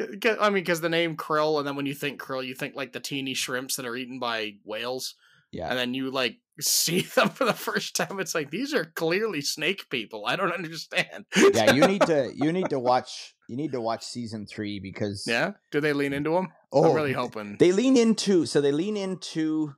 [0.00, 2.92] I mean, because the name krill, and then when you think krill, you think like
[2.92, 5.14] the teeny shrimps that are eaten by whales,
[5.52, 5.68] Yeah.
[5.68, 8.18] and then you like see them for the first time.
[8.18, 10.24] It's like these are clearly snake people.
[10.26, 11.26] I don't understand.
[11.36, 15.26] yeah, you need to you need to watch you need to watch season 3 because
[15.28, 15.52] yeah.
[15.70, 16.48] Do they lean into them?
[16.72, 17.56] oh, I'm really hoping.
[17.60, 19.76] they lean into so they lean into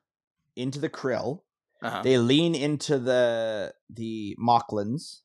[0.56, 1.42] into the krill.
[1.82, 2.00] uh-huh.
[2.02, 5.20] They lean into the the Moclans.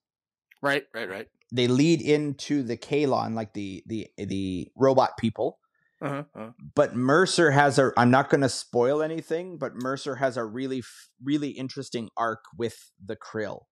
[0.62, 1.28] right, right, right.
[1.52, 5.60] They lead into the Kaylon, like the the the robot people.
[6.02, 6.52] Uh-huh, uh-huh.
[6.74, 7.92] But Mercer has a.
[7.98, 10.82] I'm not going to spoil anything, but Mercer has a really
[11.24, 13.64] really interesting arc with the Krill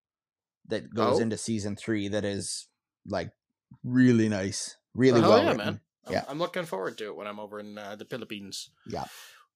[0.67, 1.21] that goes Oh.
[1.21, 2.07] into season three.
[2.07, 2.67] That is
[3.07, 3.31] like
[3.83, 5.67] really nice, really well yeah, man.
[6.05, 6.23] I'm, Yeah.
[6.27, 8.69] I'm looking forward to it when I'm over in uh, the Philippines.
[8.87, 9.05] Yeah.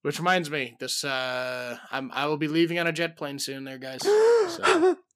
[0.02, 3.64] Which reminds me, this uh, I'm I will be leaving on a jet plane soon,
[3.66, 4.02] there, guys.
[4.02, 4.98] So,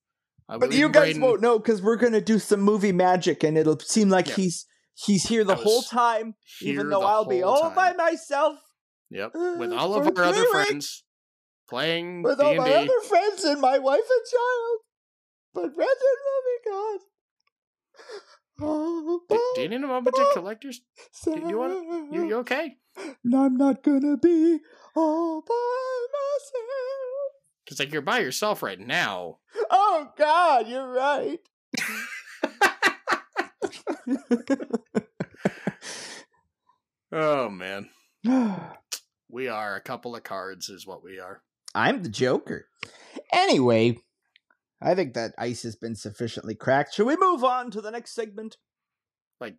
[0.50, 3.58] I'll but you guys Braden- won't know because we're gonna do some movie magic, and
[3.58, 4.36] it'll seem like Yeah.
[4.36, 8.58] he's he's here the whole time, even though I'll be all by myself
[9.10, 11.04] Yep, uh, with all of our other friends
[11.70, 14.80] playing with D all my other friends and my wife and child.
[15.54, 17.00] But Brendan will be gone.
[18.60, 20.74] Oh, Do, do you need a moment to oh, collect your?
[21.12, 21.48] Sarah.
[21.48, 22.78] you wanna- You, you okay?
[22.98, 24.60] I'm not gonna be
[24.96, 27.17] all by myself.
[27.68, 29.40] Because like you're by yourself right now.
[29.70, 31.40] Oh God, you're right.
[37.12, 37.90] Oh man,
[39.30, 41.42] we are a couple of cards, is what we are.
[41.74, 42.68] I'm the Joker.
[43.32, 44.00] Anyway,
[44.82, 46.94] I think that ice has been sufficiently cracked.
[46.94, 48.58] Shall we move on to the next segment?
[49.40, 49.56] Like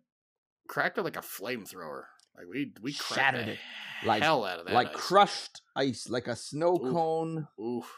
[0.67, 2.03] cracked it like a flamethrower.
[2.39, 3.59] Like we we Shattered the it.
[4.05, 4.73] Like- hell out of that.
[4.73, 4.95] like ice.
[4.95, 6.91] crushed ice, like a snow Ooh.
[6.93, 7.47] cone.
[7.61, 7.91] Oof.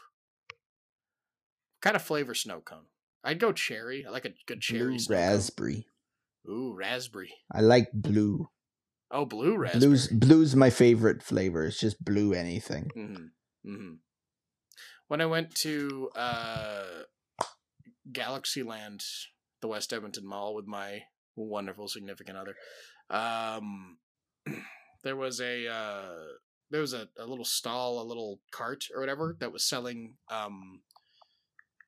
[1.80, 2.86] Kind of flavor snow cone.
[3.24, 4.04] I'd go cherry.
[4.04, 4.80] I like a good cherry.
[4.90, 5.24] Blue snow cone.
[5.24, 5.86] raspberry.
[6.48, 7.32] Ooh, raspberry.
[7.52, 8.48] I like blue.
[9.12, 9.86] Oh, blue raspberry.
[9.86, 11.66] Blue's blue's my favorite flavor.
[11.66, 12.90] It's just blue anything.
[12.96, 13.70] Mm-hmm.
[13.70, 13.92] Mm-hmm.
[15.06, 16.84] When I went to uh,
[18.10, 19.04] Galaxyland,
[19.60, 21.02] the West Edmonton Mall, with my
[21.36, 22.56] wonderful significant other,
[23.10, 23.98] um,
[25.04, 26.14] there was a uh,
[26.70, 30.80] there was a, a little stall, a little cart or whatever that was selling um,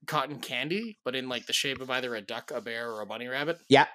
[0.07, 3.07] cotton candy, but in like the shape of either a duck, a bear, or a
[3.07, 3.59] bunny rabbit.
[3.69, 3.87] Yeah.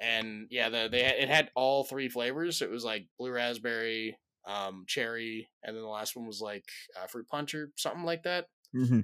[0.00, 2.62] And yeah, the they had, it had all three flavors.
[2.62, 6.64] It was like blue raspberry, um, cherry, and then the last one was like
[7.00, 9.00] uh, fruit punch or something like that, mm-hmm.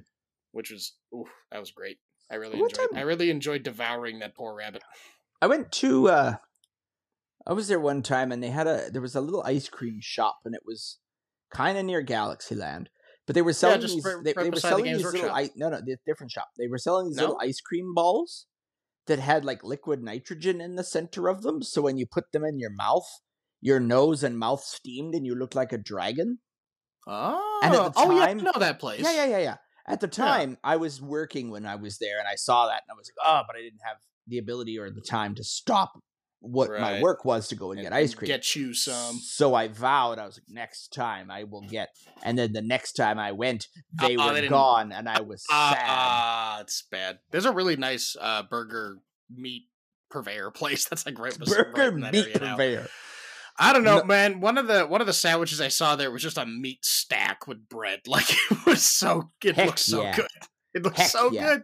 [0.51, 1.97] which was ooh, that was great.
[2.29, 2.89] I really What enjoyed.
[2.91, 4.83] time- I really enjoyed devouring that poor rabbit.
[5.41, 6.35] I went to uh
[7.47, 9.99] I was there one time and they had a there was a little ice cream
[10.01, 10.99] shop and it was
[11.51, 12.87] kind of near Galaxyland.
[13.27, 15.13] But they were selling just these right- they, right they were the selling Games these
[15.13, 15.31] little.
[15.31, 16.49] I, no no, the different shop.
[16.57, 18.47] They were selling these little ice cream balls
[19.07, 22.43] that had like liquid nitrogen in the center of them so when you put them
[22.43, 23.07] in your mouth
[23.61, 26.39] your nose and mouth steamed and you looked like a dragon.
[27.07, 29.01] Oh, And at oh, the oh yeah, I time- know that place.
[29.01, 29.55] Yeah, yeah, yeah, yeah.
[29.87, 32.91] At the time, I was working when I was there, and I saw that, and
[32.91, 35.93] I was like, "Oh!" But I didn't have the ability or the time to stop
[36.43, 38.27] what my work was to go and, And- get ice cream.
[38.27, 39.15] Get you some.
[39.17, 41.89] So I vowed, I was like, "Next time I will get."
[42.23, 45.45] And then the next time I went, they Ah, were they gone, and I was
[45.51, 45.85] Ah, sad.
[45.87, 47.19] ah, it's bad.
[47.31, 48.97] There's a really nice uh, burger
[49.29, 49.67] meat
[50.09, 52.55] purveyor place that's like right, bes- Burger right meat area now.
[52.55, 52.87] purveyor.
[53.59, 54.39] I don't know, No- man.
[54.41, 57.47] One of the one of the sandwiches I saw there was just a meat stack
[57.47, 57.99] with bread.
[58.07, 59.31] Like it was so.
[59.43, 60.15] It Heck looked so yeah.
[60.15, 60.27] good.
[60.73, 61.45] It looks Heck so yeah.
[61.55, 61.63] good.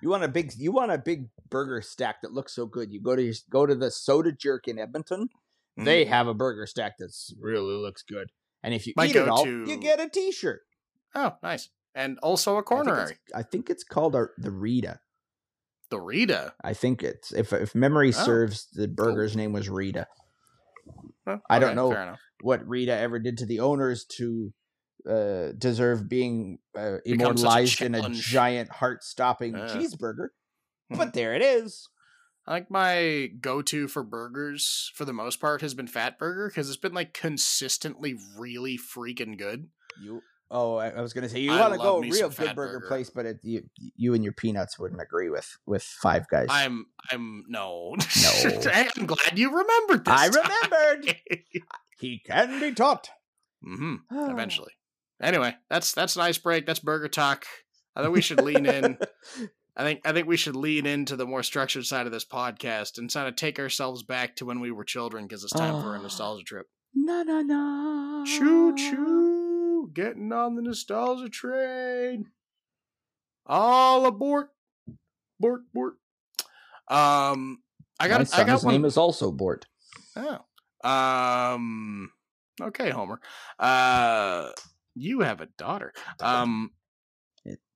[0.00, 2.92] You want a big, you want a big burger stack that looks so good.
[2.92, 5.28] You go to your, go to the Soda Jerk in Edmonton.
[5.76, 6.08] They Mm.
[6.08, 8.30] have a burger stack that's really looks good.
[8.62, 10.62] And if you My eat it all, you get a T-shirt.
[11.14, 11.68] Oh, nice.
[11.94, 15.00] And also a I think, it's, I think it's called a, the Rita.
[15.90, 16.52] The Rita.
[16.62, 18.24] I think it's if if memory Oh.
[18.24, 20.06] serves, the burger's name was Rita.
[21.48, 22.16] I don't okay, know.
[22.42, 24.52] What Rita ever did to the owners to
[25.08, 29.66] uh, deserve being uh, such a immortalized in a giant heart-stopping Yeah.
[29.66, 30.28] cheeseburger,
[30.92, 30.98] Mhm.
[30.98, 31.88] but there it is.
[32.46, 36.68] I think my go-to for burgers, for the most part, has been Fat Burger because
[36.68, 39.68] it's been like consistently really freaking good.
[40.00, 42.88] You Oh, I, I was gonna say you want to go real good burger, Fatburger.
[42.88, 46.46] place, but it, you you and your peanuts wouldn't agree with with Five Guys.
[46.50, 48.60] I'm I'm no No.
[48.72, 50.14] I'm glad you remembered this.
[50.14, 50.26] I
[50.70, 51.16] remembered.
[52.00, 53.10] he can be taught.
[53.62, 54.72] hmm Eventually.
[55.20, 56.66] Anyway, that's that's an ice break.
[56.66, 57.44] That's burger talk.
[57.96, 58.98] I think we should lean in.
[59.76, 62.98] I think I think we should lean into the more structured side of this podcast
[62.98, 65.94] and kind of take ourselves back to when we were children because it's time for
[65.94, 66.02] a Ah.
[66.02, 66.66] nostalgia trip.
[66.94, 68.24] Na na na.
[68.24, 72.26] Choo choo, getting on the nostalgia train.
[73.46, 74.48] All aboard,
[75.40, 75.94] bort bort.
[76.88, 77.58] Um,
[78.00, 78.74] I got My I got son's one.
[78.74, 79.66] name is also Bort.
[80.16, 80.88] Oh.
[80.88, 82.10] Um
[82.60, 83.20] okay, Homer.
[83.58, 84.50] Uh
[84.98, 85.92] you have a daughter.
[86.20, 86.70] Um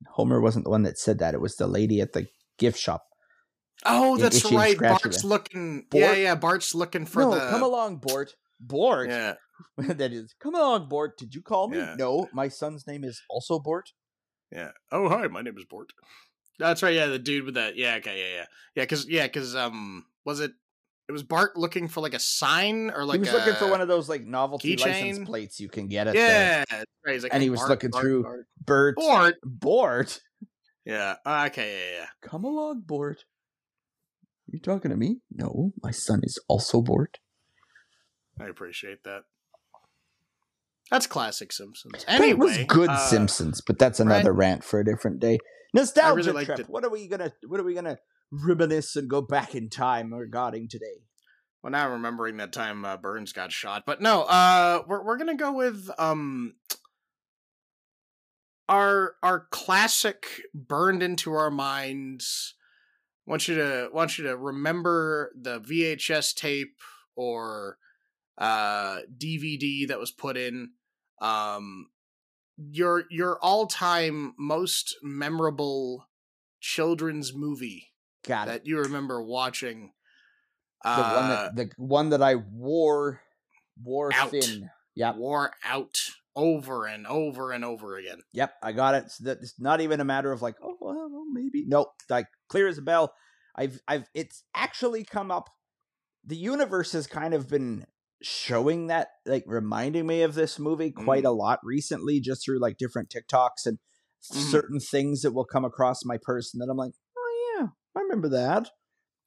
[0.08, 1.34] Homer wasn't the one that said that.
[1.34, 2.26] It was the lady at the
[2.58, 3.04] gift shop.
[3.84, 4.78] Oh, that's and right.
[4.78, 8.34] Bart's looking Yeah, yeah, Bart's looking for no, the come along, Bort.
[8.60, 9.10] Bort.
[9.22, 9.34] Yeah.
[9.76, 11.16] that is, come along, Bort.
[11.18, 11.78] Did you call me?
[11.78, 11.94] Yeah.
[11.96, 13.92] No, my son's name is also Bort.
[14.50, 14.70] Yeah.
[14.90, 15.90] Oh, hi, my name is Bort.
[16.58, 16.94] That's right.
[16.94, 17.76] Yeah, the dude with that.
[17.76, 18.46] Yeah, okay, yeah, yeah.
[18.74, 20.52] Yeah, cuz yeah, cuz um was it
[21.08, 23.80] it was Bart looking for like a sign or like he was looking for one
[23.80, 27.22] of those like novelty license plates you can get at Yeah, that's right.
[27.22, 28.96] Like, and "Hey, he was Bart, looking Bart, through- Bart." Bert.
[28.96, 29.34] Bort.
[29.44, 30.20] Bort.
[30.84, 31.14] Yeah.
[31.24, 32.06] uh, Okay, yeah, yeah.
[32.28, 33.24] Come along, Bort.
[34.48, 35.18] You talking to me?
[35.30, 37.18] No, my son is also Bort.
[38.40, 39.22] I appreciate that.
[40.90, 42.04] That's classic Simpsons.
[42.08, 45.38] Anyway, was good uh, Simpsons, but that's another rant for a different day.
[45.72, 46.60] Nostalgia liked trip.
[46.60, 46.68] it.
[46.68, 47.32] What are we gonna?
[47.46, 47.98] What are we gonna
[48.30, 51.06] reminisce and go back in time regarding today?
[51.62, 55.16] Well, now I'm remembering that time uh, Burns got shot, but no, uh, we're we're
[55.16, 56.54] gonna go with um
[58.68, 62.54] our our classic burned into our minds.
[63.26, 66.80] Want you to want you to remember the VHS tape
[67.14, 67.78] or
[68.38, 70.70] uh DVD that was put in.
[71.20, 71.86] Um,
[72.70, 76.06] your your all time most memorable
[76.60, 77.88] children's movie
[78.26, 78.50] Got it.
[78.50, 79.92] that you remember watching.
[80.84, 83.20] The one Uh, that the one that I wore
[83.82, 84.30] wore Out.
[84.30, 84.70] thin.
[84.94, 85.16] Yep.
[85.16, 85.98] wore out
[86.36, 88.18] over and over and over again.
[88.32, 89.10] Yep, I got it.
[89.10, 91.64] So that it's not even a matter of like, oh well, well, maybe.
[91.66, 93.14] Nope, like clear as a bell.
[93.54, 95.48] I've I've it's actually come up.
[96.24, 97.86] The universe has kind of been
[98.22, 102.76] showing that, like reminding me of this movie quite a lot recently, just through like
[102.78, 103.78] different TikToks and
[104.30, 104.50] Mhm.
[104.50, 108.28] certain things that will come across my person that I'm like, oh yeah, I remember
[108.30, 108.70] that.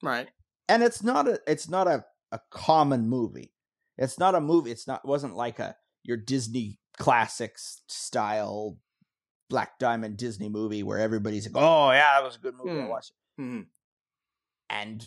[0.02, 0.28] Right.
[0.68, 3.52] And it's not a it's not a, a common movie.
[3.98, 4.70] It's not a movie.
[4.70, 8.78] It's not wasn't like a your Disney classics style
[9.48, 12.70] Black Diamond Disney movie where everybody's like, "Oh yeah, that was a good movie.
[12.80, 12.88] I Hmm.
[12.88, 13.60] watched it." hmm
[14.68, 15.06] And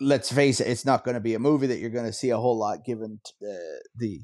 [0.00, 2.30] let's face it, it's not going to be a movie that you're going to see
[2.30, 4.22] a whole lot given the the.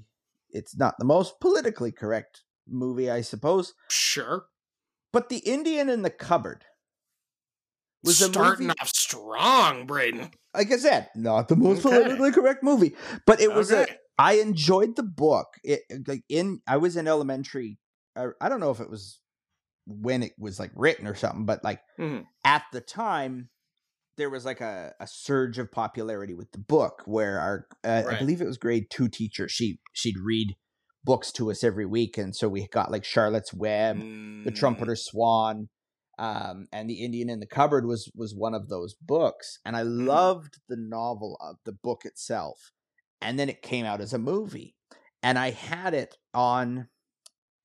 [0.51, 3.73] It's not the most politically correct movie, I suppose.
[3.89, 4.47] Sure.
[5.13, 6.65] But the Indian in the cupboard
[8.05, 8.79] was a Starting movie.
[8.81, 10.31] off strong, Braden.
[10.55, 11.97] Like I said, not the most Okay.
[11.97, 12.95] politically correct movie,
[13.27, 13.97] but it was a Okay.
[14.19, 15.49] I enjoyed the book.
[15.65, 17.79] It like in I was in elementary.
[18.15, 19.19] I, I don't know if it was
[19.87, 22.27] when it was like written or something, but like Mhm.
[22.45, 23.49] at the time
[24.17, 28.19] there was like a, a surge of popularity with the book where our uh, I
[28.19, 30.57] believe it was grade two teacher she she'd read
[31.05, 33.97] books to us every week, and so we got like Charlotte's Web,
[34.45, 35.69] the Mm, Trumpeter Swan,
[36.19, 39.83] um, and the Indian in the Cupboard was was one of those books, and I
[39.83, 42.71] loved the novel of the book itself,
[43.21, 44.77] and then it came out as a movie,
[45.23, 46.89] and I had it on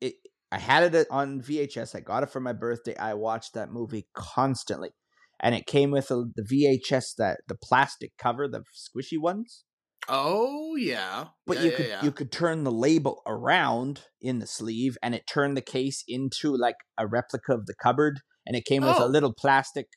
[0.01, 0.15] it.
[0.51, 1.93] I had it on VHS.
[1.93, 2.95] I got it for my birthday.
[2.95, 4.91] I watched that movie constantly,
[5.39, 9.63] and it came with a, the VHS that the plastic cover, the squishy ones.
[10.09, 11.25] Oh yeah.
[11.45, 12.03] But Yeah, you yeah, could yeah.
[12.03, 16.55] you could turn the label around in the sleeve, and it turned the case into
[16.55, 19.05] like a replica of the cupboard, and it came with Oh.
[19.05, 19.87] a little plastic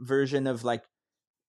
[0.00, 0.82] version of like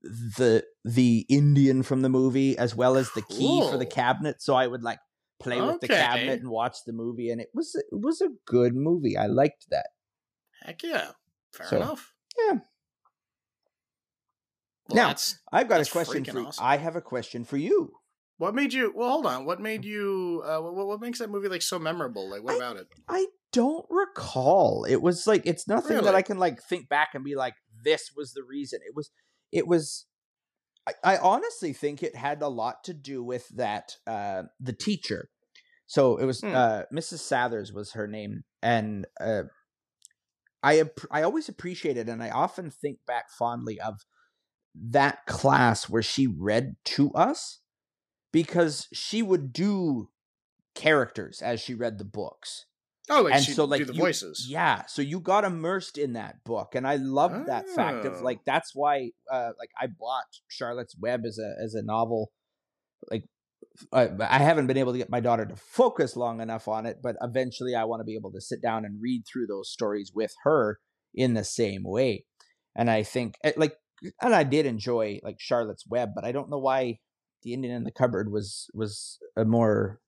[0.03, 4.41] the the Indian from the movie, as well as the key for the cabinet.
[4.41, 4.99] So I would like
[5.41, 8.75] play with the cabinet and watch the movie, and it was it was a good
[8.75, 9.17] movie.
[9.17, 9.87] I liked that.
[10.63, 11.11] Heck yeah.
[11.53, 12.13] Fair So, enough.
[12.37, 12.59] yeah.
[14.91, 16.47] Well, Now- that's I've got That's a question for you.
[16.47, 16.65] awesome.
[16.65, 17.93] I have a question for you.
[18.37, 18.91] what made you.
[18.95, 19.45] Well, hold on.
[19.45, 20.41] What made you?
[20.45, 22.29] Uh, what, what makes that movie like so memorable?
[22.29, 22.87] Like, what I- about it?
[23.07, 24.85] I don't recall.
[24.89, 28.11] It was like it's nothing that I can like think back and be like, this
[28.15, 28.79] was the reason.
[28.85, 29.11] It was
[29.51, 30.05] it was
[30.87, 35.29] I, I honestly think it had a lot to do with that uh the teacher.
[35.85, 36.55] So it was Hmm.
[36.55, 37.19] uh Mrs.
[37.19, 39.43] Sathers was her name and uh
[40.63, 43.99] I I always appreciated it and I often think back fondly of
[44.73, 47.59] that class where she read to us
[48.31, 50.09] because she would do
[50.75, 52.65] characters as she read the books.
[53.09, 54.45] Oh, like and so like do the you- voices.
[54.49, 58.23] Yeah, so you got immersed in that book, and I love that fact of Oh.
[58.23, 62.31] like that's why uh like I bought Charlotte's Web as a as a novel.
[63.09, 63.25] Like
[63.91, 66.97] I, I haven't been able to get my daughter to focus long enough on it,
[67.01, 70.11] but eventually I want to be able to sit down and read through those stories
[70.13, 70.79] with her
[71.13, 72.25] in the same way.
[72.75, 73.75] And I think eh, like
[74.21, 76.99] and I did enjoy like Charlotte's Web, but I don't know why
[77.43, 79.99] The Indian in the Cupboard was was a more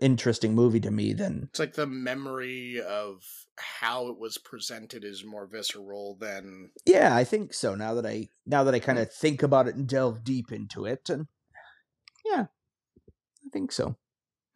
[0.00, 3.22] interesting movie to me than It's like the memory of
[3.56, 7.74] how it was presented is more visceral than Yeah, I think so.
[7.74, 8.86] Now that I now that I mm-hmm.
[8.86, 11.26] kind of think about it and delve deep into it, and
[12.24, 12.46] yeah,
[13.46, 13.96] I think so.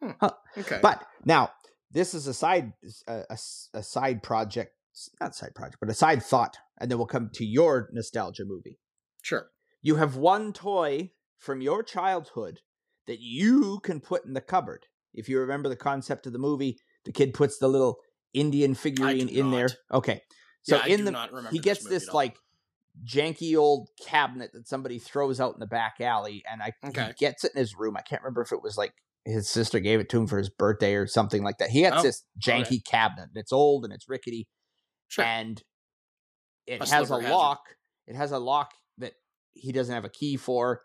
[0.03, 0.13] Hmm,
[0.59, 0.79] okay.
[0.83, 1.51] But now
[1.91, 2.73] this is a side
[3.07, 3.39] a
[3.75, 4.75] a side project,
[5.21, 8.79] not side project, but a side thought, and then we'll come to your nostalgia movie.
[9.23, 9.49] sure.
[9.85, 12.61] You have one toy from your childhood
[13.09, 14.87] that you can put in the cupboard.
[15.13, 17.97] If you remember the concept of the movie, the kid puts the little
[18.33, 19.69] Indian figurine in there.
[19.93, 20.21] Okay,
[20.63, 22.37] so Yeah, I in do the not remember he gets this at like
[23.05, 27.45] janky old cabinet that somebody throws out in the back alley, and I he gets
[27.45, 27.97] it in his room.
[27.97, 28.93] I can't remember if it was like
[29.25, 31.71] his sister gave it to him for his birthday or something like that.
[31.71, 33.29] He gets Oh, this janky cabinet.
[33.35, 34.49] and It's old and it's rickety,
[35.13, 35.25] Sure.
[35.25, 35.63] and
[36.67, 37.31] it A has a hazard.
[37.31, 37.61] lock.
[38.07, 39.13] It has a lock that
[39.53, 40.83] he doesn't have a key for.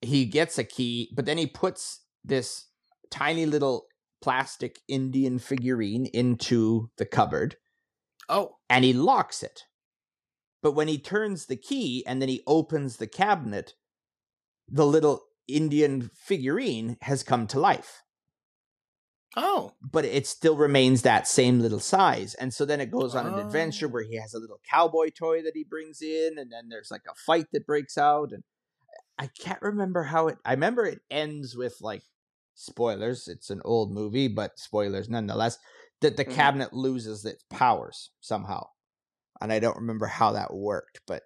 [0.00, 2.68] He gets a key, but then he puts this
[3.10, 3.84] tiny little
[4.22, 7.56] plastic Indian figurine into the cupboard
[8.28, 9.64] oh, and he locks it.
[10.62, 13.74] But when he turns the key and then he opens the cabinet,
[14.68, 18.02] the little Indian figurine has come to life.
[19.36, 22.34] Oh, But it still remains that same little size.
[22.34, 23.90] And so then it goes on an adventure Oh.
[23.90, 27.02] where he has a little cowboy toy that he brings in, and then there's like
[27.10, 28.32] a fight that breaks out.
[28.32, 28.42] And
[29.18, 32.02] I can't remember how it I remember it ends with like
[32.54, 33.28] spoilers.
[33.28, 35.58] It's an old movie, but spoilers nonetheless.
[36.00, 36.34] That the Mhm.
[36.34, 38.66] cabinet loses its powers somehow.
[39.40, 41.22] And I don't remember how that worked, but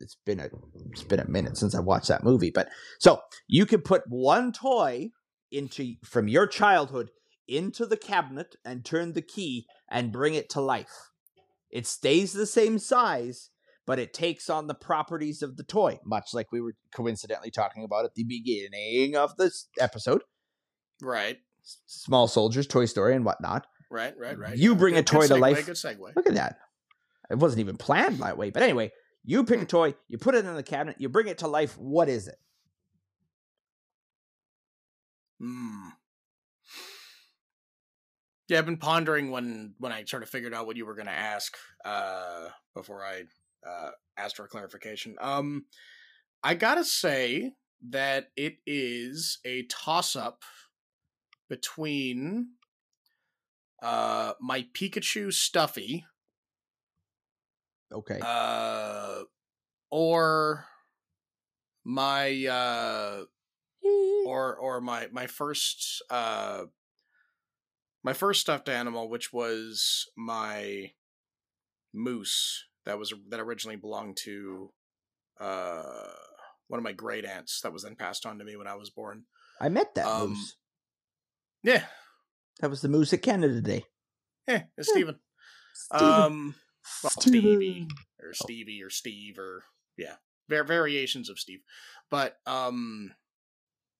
[0.00, 0.48] it's been a
[0.90, 2.50] it's been a minute since I watched that movie.
[2.50, 2.68] But
[3.00, 5.10] so you could put one toy
[5.50, 7.10] into from your childhood
[7.48, 11.10] into the cabinet and turn the key and bring it to life.
[11.70, 13.50] It stays the same size,
[13.86, 17.84] but it takes on the properties of the toy, much like we were coincidentally talking
[17.84, 20.22] about at the beginning of this episode.
[21.02, 21.38] right,
[21.86, 23.66] Small soldiers, Toy Story, and whatnot.
[23.90, 24.56] right, right, right.
[24.56, 25.66] You bring a toy good to life.
[25.66, 26.16] Good segue.
[26.16, 26.58] Look at that.
[27.30, 28.48] It wasn't even planned that way.
[28.50, 28.90] But anyway,
[29.24, 31.76] you pick a toy, you put it in the cabinet, you bring it to life.
[31.76, 32.36] What is it?
[35.40, 35.87] Hmm.
[38.48, 41.06] Yeah, I've been pondering when when I sort of figured out what you were going
[41.06, 43.24] to ask uh, before I
[43.66, 45.16] uh, asked for clarification.
[45.20, 45.66] Um,
[46.42, 47.52] I gotta say
[47.90, 50.44] that it is a toss up
[51.48, 52.54] between
[53.82, 56.04] uh, my Pikachu stuffy
[57.92, 58.20] Okay.
[58.20, 59.22] uh,
[59.90, 60.66] or
[61.84, 63.24] my uh,
[64.26, 66.64] or or my my first uh
[68.08, 70.90] my first stuffed animal which was my
[71.92, 74.72] moose that was that originally belonged to
[75.40, 75.82] uh
[76.68, 78.88] one of my great aunts that was then passed on to me when I was
[78.88, 79.24] born.
[79.60, 80.56] I met that um, moose.
[81.62, 81.84] Yeah,
[82.60, 83.84] That was the moose at Canada Day.
[84.46, 85.18] yeah, it's Steven.
[85.74, 86.14] Steven.
[86.22, 86.54] Um
[87.02, 87.88] well, Stevie
[88.22, 89.64] or Stevie or Steve or
[89.98, 90.14] yeah,
[90.48, 91.60] var- variations of Steve.
[92.10, 93.12] But um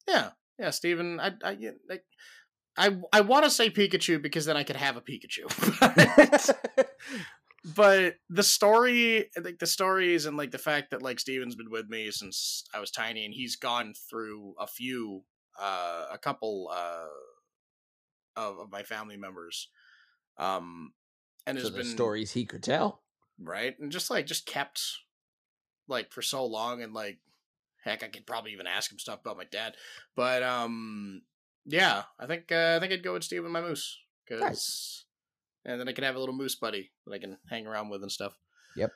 [0.06, 2.04] yeah, yeah, Steven, I I yeah, like
[2.78, 5.46] I I want to say Pikachu because then I could have a Pikachu.
[7.74, 11.88] but the story like the stories and like the fact that like Steven's been with
[11.88, 15.24] me since I was tiny and he's gone through a few
[15.60, 17.08] uh a couple uh
[18.40, 19.68] of, of my family members
[20.38, 20.92] um
[21.46, 23.02] and so has been stories he could tell.
[23.42, 24.80] right and just like just kept
[25.88, 27.18] like for so long and like
[27.82, 29.74] heck i could probably even ask him stuff about my dad
[30.14, 31.22] but um
[31.70, 35.04] yeah i think uh, i think i'd go with steve and my moose because Nice.
[35.64, 38.02] and then i can have a little moose buddy that i can hang around with
[38.02, 38.32] and stuff
[38.76, 38.90] Yep.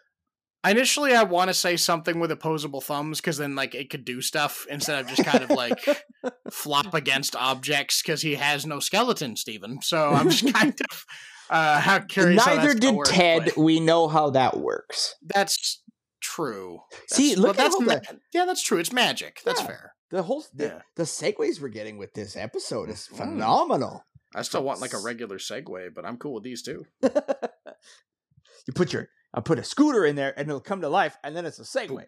[0.67, 4.21] initially i want to say something with opposable thumbs because then like it could do
[4.23, 5.79] stuff instead of just kind of like
[6.51, 11.05] flop against objects because he has no skeleton steven so i'm just kind of
[11.51, 13.45] uh how curious Neither that's gonna did work, Ted.
[13.45, 15.17] but- We know how that works.
[15.23, 15.83] that's
[16.21, 16.79] true.
[17.09, 18.79] See, look at that's ma- yeah, that's true.
[18.79, 19.41] It's magic.
[19.45, 19.67] That's Yeah.
[19.67, 19.95] fair.
[20.13, 20.83] The whole the, Yeah.
[20.95, 23.17] the segues we're getting with this episode is Mhm.
[23.17, 24.05] phenomenal.
[24.35, 26.87] I still want like a regular Segway, but I'm cool with these too.
[27.03, 31.35] you put your I put a scooter in there and it'll come to life, and
[31.35, 32.05] then it's a Segway.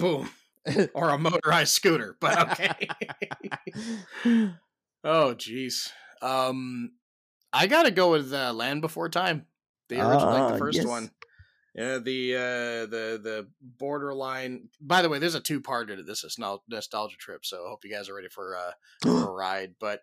[0.00, 0.28] Boom.
[0.94, 2.88] or a motorized scooter, but okay.
[5.04, 5.90] oh, jeez.
[6.20, 6.90] Um,
[7.52, 9.46] I gotta go with uh, Land Before Time,
[9.88, 10.86] the original, like Ah, the first yes.
[10.86, 11.12] one.
[11.76, 14.70] Yeah, the uh, the the borderline.
[14.80, 17.84] By the way, there's a two parter to this nostal- nostalgia trip, so I hope
[17.84, 18.72] you guys are ready for uh,
[19.02, 19.74] for a ride.
[19.78, 20.00] But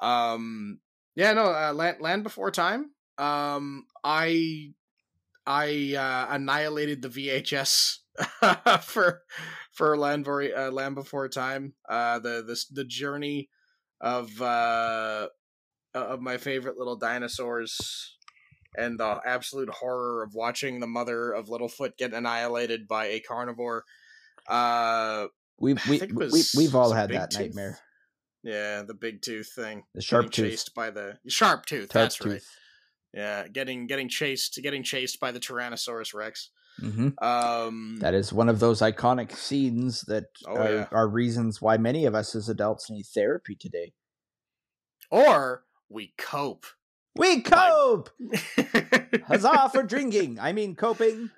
[0.00, 0.80] um,
[1.14, 2.90] yeah, no, uh, Land, Land Before Time.
[3.18, 4.72] Um, I
[5.46, 7.98] I uh, annihilated the VHS
[8.82, 9.22] for
[9.70, 11.74] for Land, uh, Land Before Time.
[11.88, 13.48] Uh, the the the journey
[14.00, 15.28] of uh
[15.94, 18.16] of my favorite little dinosaurs
[18.76, 23.84] and the absolute horror of watching the mother of Littlefoot get annihilated by a carnivore.
[24.48, 25.26] Uh,
[25.58, 27.40] We we, we was- we've all had that Tooth?
[27.40, 27.78] nightmare.
[28.42, 29.84] yeah, the big tooth thing.
[29.94, 30.50] The sharp getting tooth.
[30.52, 31.90] chased by the sharp tooth.
[31.90, 32.42] That's right.
[33.14, 36.48] Yeah, getting getting chased, getting chased by the Tyrannosaurus Rex.
[36.80, 40.88] hmm Um, That is one of those iconic scenes that Oh, are, yeah.
[40.90, 43.92] are reasons why many of us as adults need therapy today.
[45.10, 46.64] or we cope.
[47.14, 48.10] We cope!
[49.26, 50.38] Huzzah for drinking!
[50.40, 51.30] I mean coping.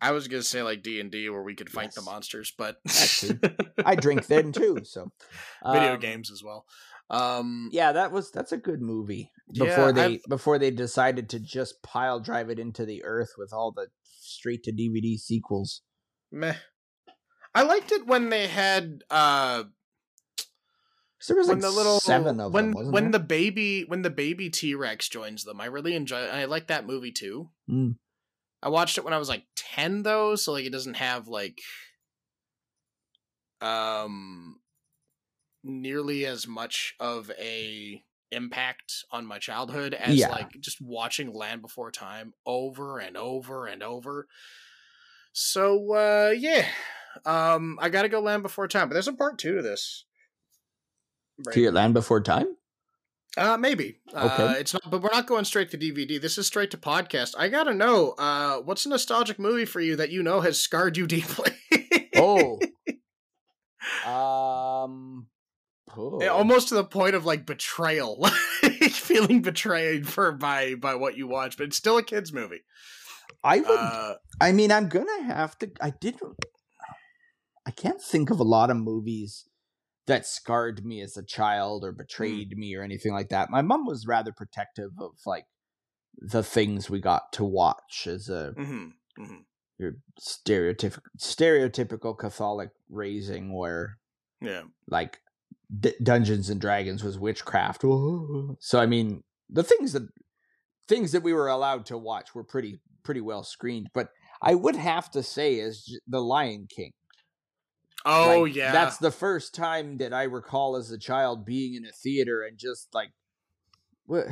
[0.00, 2.76] I was gonna say like D and D where we could fight the monsters, but
[3.84, 5.10] I drink then too, so
[5.64, 6.66] video um, games as well.
[7.10, 9.30] Um, Yeah, that was that's a good movie.
[9.52, 13.30] Yeah, Before they I've- before they decided to just pile drive it into the earth
[13.38, 13.88] with all the
[14.20, 15.82] straight to DVD sequels.
[16.30, 16.54] meh.
[17.54, 19.72] I liked it when they had uh 'Cause
[21.28, 22.74] there was when like the little seven of when them.
[22.74, 23.12] Wasn't when there?
[23.12, 25.60] the baby when the baby T Rex joins them.
[25.60, 26.18] I really enjoy.
[26.26, 27.50] I like that movie too.
[27.70, 27.96] Mm.
[28.62, 31.58] I watched it when I was like ten though, so like it doesn't have like
[33.60, 34.56] um
[35.64, 38.02] nearly as much of a
[38.32, 40.28] impact on my childhood as Yeah.
[40.28, 44.26] like just watching Land Before Time over and over and over.
[45.32, 46.66] So uh yeah.
[47.24, 50.04] Um I gotta go Land Before Time, but there's a part two to this.
[51.52, 52.46] To your land before time.
[53.36, 54.00] Uh, maybe.
[54.14, 54.60] Uh, Okay.
[54.60, 56.20] it's not, but we're not going straight to DVD.
[56.20, 57.34] This is straight to podcast.
[57.36, 60.96] I gotta know, uh, what's a nostalgic movie for you that you know has scarred
[60.96, 61.50] you deeply?
[62.16, 62.58] Oh,
[64.06, 65.26] um,
[65.96, 66.26] oh.
[66.28, 68.18] Almost to the point of like betrayal,
[68.62, 72.62] like feeling betrayed for by by what you watch, but it's still a kids movie.
[73.44, 73.78] I would.
[73.78, 75.70] Uh, I mean, I'm gonna have to.
[75.80, 76.36] I didn't.
[77.66, 79.44] I can't think of a lot of movies
[80.06, 83.50] that scarred me as a child or betrayed me or anything like that.
[83.50, 85.46] My mom was rather protective of like
[86.18, 89.44] the things we got to watch as a mhm, mhm.
[89.78, 93.98] your stereotypical stereotypical Catholic raising where
[94.40, 95.18] Yeah, like
[95.78, 97.84] D- Dungeons and Dragons was witchcraft.
[98.60, 100.08] So I mean, the things that
[100.88, 103.88] things that we were allowed to watch were pretty pretty well screened.
[103.92, 104.08] But
[104.42, 106.92] I would have to say is the Lion King.
[108.08, 111.84] Oh Like, yeah, that's the first time that I recall as a child being in
[111.84, 113.10] a theater and just like,
[114.06, 114.26] what?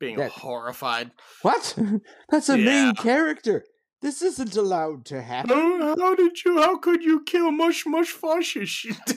[0.00, 1.10] being that- horrified.
[1.42, 1.78] What?
[2.30, 2.64] That's a Yeah.
[2.64, 3.64] main character.
[4.00, 5.50] This isn't allowed to happen.
[5.56, 6.60] How, how did you?
[6.60, 8.86] How could you kill Mush Mush Fascist?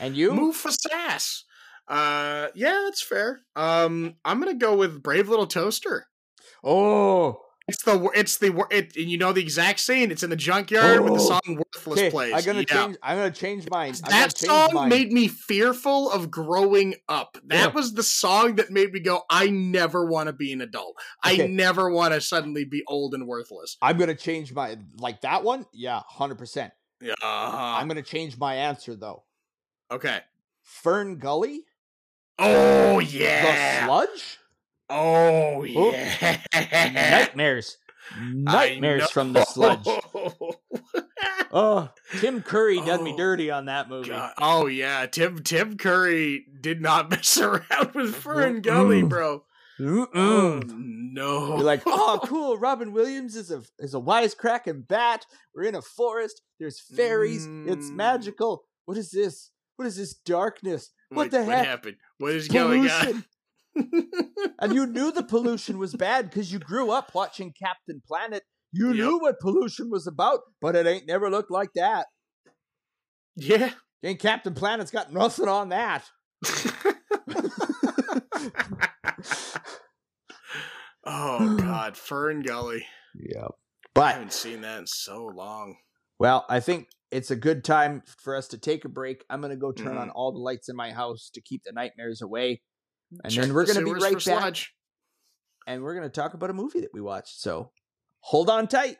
[0.00, 0.30] And you?
[0.30, 1.42] Mufasa.
[1.88, 3.40] Uh, yeah, that's fair.
[3.56, 6.06] Um, I'm gonna go with Brave Little Toaster.
[6.62, 10.10] Oh, It's the it's the it, and you know the exact scene.
[10.10, 11.38] It's in the junkyard with the Oh.
[11.38, 12.10] song "Worthless" okay.
[12.10, 12.32] plays.
[12.32, 12.86] I'm gonna Yeah.
[12.86, 12.96] change.
[13.02, 13.94] I'm gonna change mine.
[14.04, 14.88] I'm That change song mine.
[14.88, 17.36] made me fearful of growing up.
[17.44, 17.66] That Yeah.
[17.74, 20.96] was the song that made me go, "I never want to be an adult.
[21.22, 25.44] I never want to suddenly be old and worthless." I'm gonna change my like that
[25.44, 25.66] one.
[25.74, 26.72] Yeah, hundred percent.
[27.02, 27.14] Yeah.
[27.22, 27.84] I'm uh-huh.
[27.84, 29.24] gonna change my answer though.
[29.90, 30.20] okay.
[30.62, 31.64] Fern Gully,
[32.38, 34.38] Oh yeah, the sludge,
[34.90, 36.38] Oh yeah.
[36.54, 37.76] nightmares,
[38.18, 39.86] nightmares from the sludge.
[41.50, 41.88] Oh,
[42.20, 44.10] Tim Curry done me Oh, dirty on that movie.
[44.10, 44.34] God.
[44.38, 49.44] Oh yeah, Tim Tim Curry did not mess around with Fern Gully, bro.
[49.80, 50.08] Mm-mm.
[50.14, 51.56] Oh no!
[51.56, 52.58] You're like, oh, cool.
[52.58, 55.24] Robin Williams is a is a wisecracking bat.
[55.54, 56.42] We're in a forest.
[56.60, 57.46] There's fairies.
[57.66, 57.94] It's Mm.
[57.96, 58.64] magical.
[58.84, 59.50] What is this?
[59.76, 60.90] What is this darkness?
[61.08, 61.66] What the What heck?
[61.66, 61.96] happened?
[62.18, 63.24] What is going on?
[64.60, 68.42] And you knew the pollution was bad because you grew up watching Captain Planet.
[68.72, 68.96] You Yep.
[68.96, 72.06] knew what pollution was about, but it ain't never looked like that.
[73.36, 73.72] yeah.
[74.02, 76.04] And Captain Planet's got nothing on that.
[81.04, 82.84] oh God, Fern Gully.
[83.14, 83.52] Yep.
[83.94, 85.76] But I haven't seen that in so long.
[86.18, 89.24] Well, I think it's a good time for us to take a break.
[89.30, 89.98] I'm going to go turn Mm-hmm.
[89.98, 92.62] on all the lights in my house to keep the nightmares away.
[93.24, 94.74] And Check then we're the going to be right back sludge.
[95.66, 97.40] and we're going to talk about a movie that we watched.
[97.40, 97.70] So
[98.20, 98.98] hold on tight.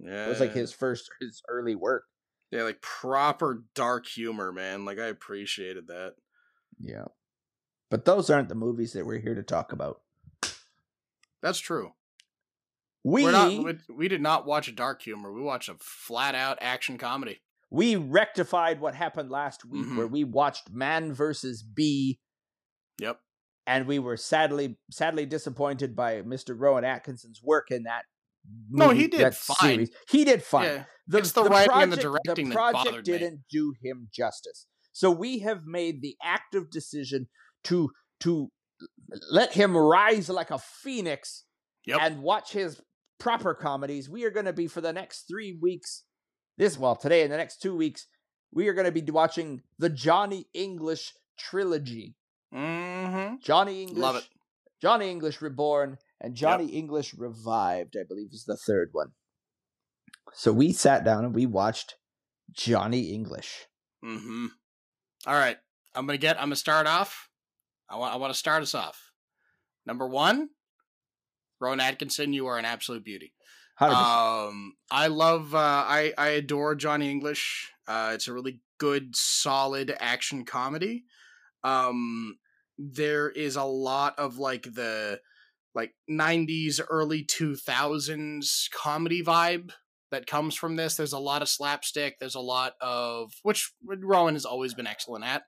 [0.00, 2.04] Yeah, It was like his first, his early work.
[2.50, 4.84] Yeah, like proper dark humor, man.
[4.84, 6.14] Like I appreciated that.
[6.78, 7.06] Yeah.
[7.90, 10.00] But those aren't the movies that we're here to talk about.
[11.42, 11.92] That's true.
[13.02, 15.32] We We're not, we, we did not watch a dark humor.
[15.32, 17.40] We watched a flat out action comedy.
[17.74, 19.96] We rectified what happened last week Mhm.
[19.96, 22.20] where we watched Man versus Bee
[23.00, 23.20] Yep.
[23.66, 26.54] and we were sadly sadly disappointed by Mr.
[26.58, 28.04] Rowan Atkinson's work in that
[28.68, 29.56] No, he did fine.
[29.76, 29.90] series.
[30.08, 30.64] He did fine.
[31.08, 31.18] Yeah.
[31.18, 33.12] It's the writing and the directing the that project bothered me.
[33.18, 34.66] didn't do him justice.
[34.92, 37.28] So we have made the active decision
[37.64, 38.50] to to
[39.30, 41.44] let him rise like a phoenix
[41.86, 42.00] Yep.
[42.02, 42.80] and watch his
[43.18, 44.08] proper comedies.
[44.08, 46.04] We are going to be for the next 3 weeks
[46.56, 48.06] this well, today and the next 2 weeks
[48.52, 52.14] we are going to be watching the Johnny English trilogy.
[52.54, 53.36] mm-hmm.
[53.42, 54.28] Johnny English Love it.
[54.80, 59.08] Johnny English Reborn and Johnny English Revived, I believe is the third one.
[60.32, 61.96] So we sat down and we watched
[62.52, 63.66] Johnny English.
[64.04, 64.46] Mm-hmm.
[65.26, 65.56] All right.
[65.94, 67.28] I'm gonna get I'm gonna start off.
[67.88, 69.12] I want I want to start us off.
[69.86, 70.48] Number one,
[71.60, 73.32] Rowan Atkinson, you are an absolute beauty.
[73.80, 73.92] 100%.
[73.92, 77.72] Um, I love, uh, I I adore Johnny English.
[77.86, 81.04] Uh, it's a really good, solid action comedy.
[81.62, 82.38] Um,
[82.78, 85.20] there is a lot of like the
[85.74, 89.72] like '90s, early 2000s comedy vibe
[90.10, 90.94] that comes from this.
[90.94, 92.18] There's a lot of slapstick.
[92.20, 95.42] There's a lot of which Rowan has always been excellent at.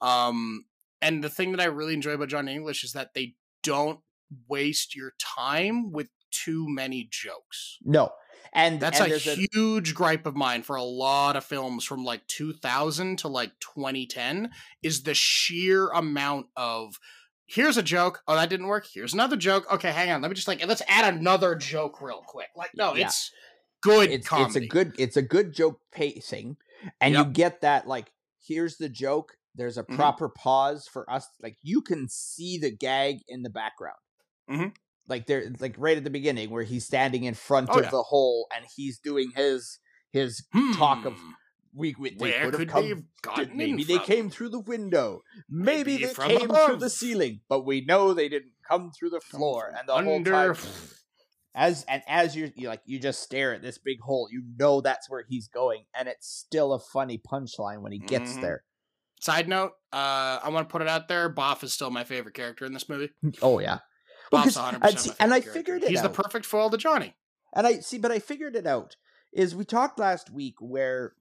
[0.00, 0.64] Um,
[1.02, 4.00] and the thing that I really enjoy about Johnny English is that they don't
[4.48, 6.08] waste your time with
[6.44, 7.78] too many jokes.
[7.84, 8.10] no.
[8.52, 12.26] And That's and a huge gripe of mine for a lot of films from like
[12.28, 14.50] 2000 to like 2010
[14.82, 16.98] is the sheer amount of
[17.44, 18.22] here's a joke.
[18.26, 18.86] Oh, that didn't work.
[18.90, 19.70] Here's another joke.
[19.72, 20.22] Okay, hang on.
[20.22, 22.48] Let me just like let's add another joke real quick.
[22.56, 23.06] Like no, Yeah.
[23.06, 23.30] it's
[23.82, 24.48] good it's comedy.
[24.48, 26.56] it's a good it's a good joke pacing
[27.00, 27.26] and Yep.
[27.26, 28.10] you get that like
[28.46, 29.96] here's the joke there's a Mhm.
[29.96, 33.98] proper pause for us like you can see the gag in the background
[34.50, 34.74] Mhm.
[35.08, 37.90] Like there like right at the beginning where he's standing in front Oh, of yeah.
[37.90, 39.78] the hole and he's doing his
[40.12, 40.44] his
[40.74, 41.32] talk of Hmm,
[41.74, 44.06] we, we they where could have come they have maybe they from?
[44.06, 48.28] came through the window maybe, Maybe they came through the ceiling but we know they
[48.28, 50.54] didn't come through the floor and the whole time
[51.54, 54.80] as and as you're you like you just stare at this big hole you know
[54.80, 58.40] that's where he's going and it's still a funny punchline when he gets Mhm.
[58.40, 58.62] there
[59.18, 61.30] Side note, uh, I want to put it out there.
[61.30, 63.10] Bough is still my favorite character in this movie.
[63.42, 63.78] oh yeah
[64.32, 66.76] Well, Bough's 'cause- 100% and see- and I figured it He's the perfect foil to
[66.76, 67.14] Johnny.
[67.54, 68.96] and i see but i figured it out
[69.32, 71.14] is we talked last week where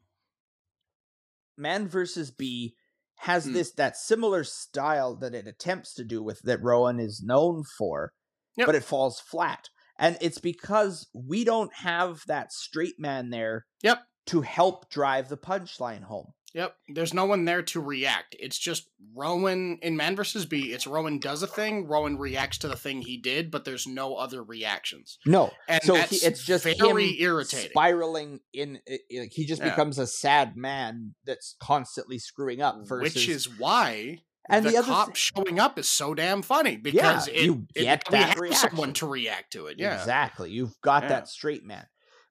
[1.57, 2.75] man versus bee
[3.19, 3.53] has Hmm.
[3.53, 8.11] this that similar style that it attempts to do with that rowan is known for
[8.57, 8.65] Yep.
[8.67, 14.03] but it falls flat and it's because we don't have that straight man there Yep.
[14.27, 16.75] to help drive the punchline home Yep.
[16.87, 18.35] There's no one there to react.
[18.39, 20.45] It's just Rowan in Man vs.
[20.45, 20.71] Bee.
[20.73, 21.85] It's Rowan does a thing.
[21.85, 25.19] Rowan reacts to the thing he did, but there's no other reactions.
[25.25, 27.71] no And so he, it's just very irritating.
[27.71, 29.69] spiraling in like he just Yeah.
[29.71, 34.81] becomes a sad man that's constantly screwing up versus Which is why and the, the,
[34.83, 38.29] cop thi- showing up is so damn funny because it, you it- get we that
[38.29, 38.69] have reaction.
[38.69, 39.77] someone to react to it.
[39.77, 39.99] Yeah.
[39.99, 41.09] exactly you've got Yeah.
[41.09, 41.85] that straight man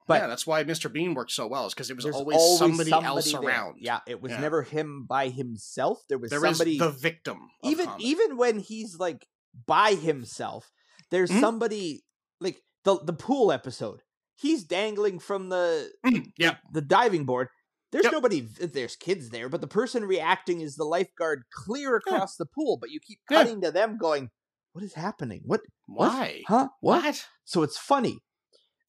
[0.07, 0.93] but yeah, that's why Mr.
[0.93, 3.41] Bean worked so well, is because it was there's always, somebody, else there.
[3.41, 3.77] around.
[3.81, 4.41] yeah it was Yeah.
[4.41, 7.39] never him by himself there was There somebody is the victim.
[7.63, 8.05] of even comedy.
[8.09, 9.27] even when he's like
[9.67, 10.73] by himself
[11.11, 11.41] there's Mhm.
[11.41, 12.05] somebody
[12.41, 14.03] like the the pool episode
[14.37, 16.57] he's dangling from the Mm, yeah.
[16.73, 17.49] the diving board
[17.93, 18.13] there's Yep.
[18.13, 22.17] nobody there's kids there but the person reacting is the lifeguard clear Yeah.
[22.17, 23.39] across the pool but you keep Yeah.
[23.39, 24.31] cutting to them going
[24.73, 26.09] what is happening what what?
[26.09, 26.43] Why?
[26.49, 27.05] huh what?
[27.05, 27.29] What?
[27.45, 28.19] so it's funny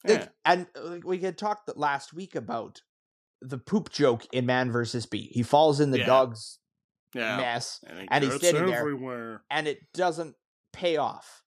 [0.06, 0.28] Like, Yeah.
[0.44, 2.82] and uh, like, we had talked last week about
[3.42, 6.06] the poop joke in man versus bee he falls in the Yeah.
[6.06, 6.58] dog's
[7.14, 7.36] Yeah.
[7.36, 9.42] mess And, and he's gets standing there.
[9.50, 10.34] and it doesn't
[10.72, 11.42] pay off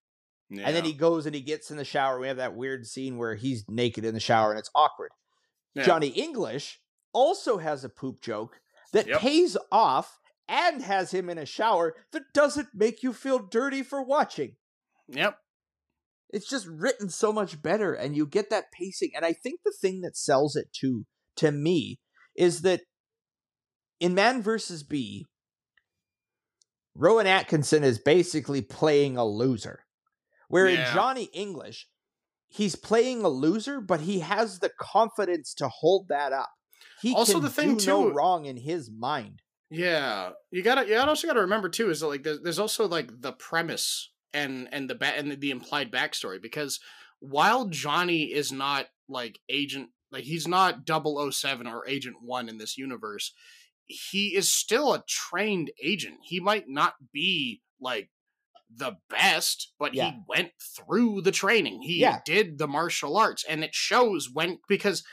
[0.49, 0.63] Yeah.
[0.67, 3.17] and then he goes and he gets in the shower we have that weird scene
[3.17, 5.11] where he's naked in the shower and it's awkward
[5.77, 6.79] johnny english
[7.13, 8.59] also has a poop joke
[8.93, 9.19] that Yep.
[9.21, 14.01] pays off and has him in a shower that doesn't make you feel dirty for
[14.03, 14.55] watching
[15.07, 15.37] Yep.
[16.31, 19.11] It's just written so much better and you get that pacing.
[19.15, 21.05] And i think the thing that sells it too
[21.37, 21.99] to me
[22.35, 22.81] is that
[23.99, 25.25] in man versus bee
[26.95, 29.85] rowan atkinson is basically playing a loser.
[30.47, 31.87] Where in johnny english
[32.47, 36.49] he's playing a loser but he has the confidence to hold that up.
[37.01, 39.41] He Also, can the thing, do no wrong in his mind.
[39.69, 40.87] Yeah, you gotta.
[40.87, 44.67] You also gotta remember too is that like there's, there's also like the premise and
[44.71, 46.79] and the ba- and the, the implied backstory because
[47.19, 52.77] while Johnny is not like Agent like he's not 007 or Agent 1 in this
[52.77, 53.33] universe.
[53.91, 56.17] He is still a trained agent.
[56.23, 58.11] He might not be like
[58.71, 60.11] the best, but Yeah.
[60.11, 61.81] he went through the training.
[61.81, 62.19] He Yeah.
[62.23, 65.03] did the martial arts and it shows when because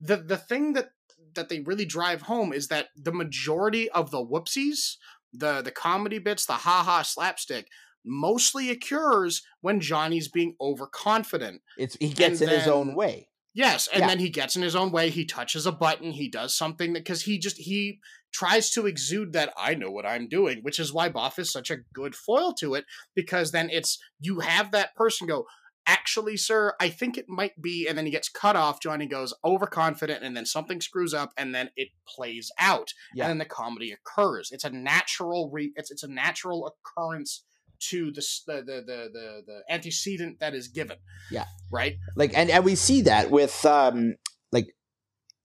[0.00, 0.90] the the thing that
[1.34, 4.96] that they really drive home is that the majority of the whoopsies,
[5.32, 7.68] the the comedy bits, the ha ha slapstick
[8.06, 11.62] mostly occurs when Johnny's being overconfident.
[11.76, 13.28] It's he gets in And his own way.
[13.54, 14.08] Yes, and Yeah.
[14.08, 15.08] then he gets in his own way.
[15.08, 16.12] He touches a button.
[16.12, 18.00] He does something that because he just he
[18.32, 21.70] tries to exude that I know what I'm doing, which is why Bough is such
[21.70, 22.84] a good foil to it.
[23.14, 25.46] Because then it's you have that person go,
[25.86, 28.82] actually, sir, I think it might be, and then he gets cut off.
[28.82, 33.24] Johnny goes overconfident, and then something screws up, and then it plays out, Yeah.
[33.24, 34.50] and then the comedy occurs.
[34.52, 35.72] It's a natural re.
[35.76, 37.44] It's it's a natural occurrence
[37.90, 40.96] to the the the the the, antecedent that is given.
[41.30, 41.44] Yeah.
[41.70, 41.96] Right.
[42.16, 44.14] like and and we see that with um
[44.52, 44.66] like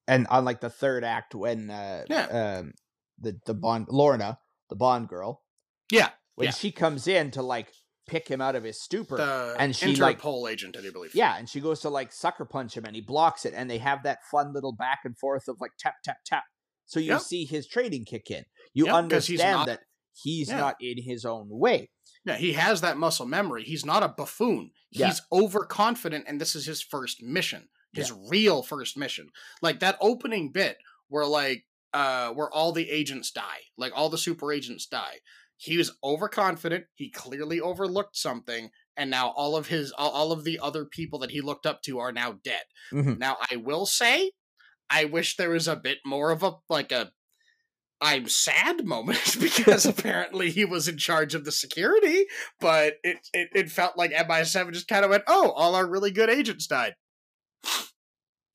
[0.07, 2.73] and on like the third act when uh um
[3.19, 4.37] the the bond lorna
[4.69, 5.41] the bond girl
[5.91, 6.09] Yeah.
[6.35, 6.51] when Yeah.
[6.51, 7.69] she comes in to like
[8.07, 11.15] pick him out of his stupor the and she, like- pole agent, I do believe.
[11.15, 13.77] yeah and she goes to like sucker punch him and he blocks it and they
[13.77, 16.43] have that fun little back and forth of like tap tap tap
[16.85, 17.17] so you Yeah.
[17.19, 19.79] see his training kick in you Yeah, he's understand not- that
[20.13, 20.57] he's Yeah.
[20.57, 21.89] not in his own way
[22.25, 23.63] yeah, he has that muscle memory.
[23.63, 24.71] He's not a buffoon.
[24.91, 25.07] Yeah.
[25.07, 29.29] He's overconfident, and this is his first mission, his real first mission.
[29.61, 34.17] Like that opening bit where like uh where all the agents die, like all the
[34.17, 35.19] super agents die.
[35.57, 36.85] He was overconfident.
[36.95, 41.19] He clearly overlooked something, and now all of his all, all of the other people
[41.19, 42.63] that he looked up to are now dead.
[42.91, 43.19] Mhm.
[43.19, 44.31] Now, I will say,
[44.89, 47.11] I wish there was a bit more of a like a
[48.01, 52.25] I'm sad moment because apparently he was in charge of the security,
[52.59, 56.11] but it it, it felt like MI7 just kind of went, "Oh, all our really
[56.11, 56.95] good agents died."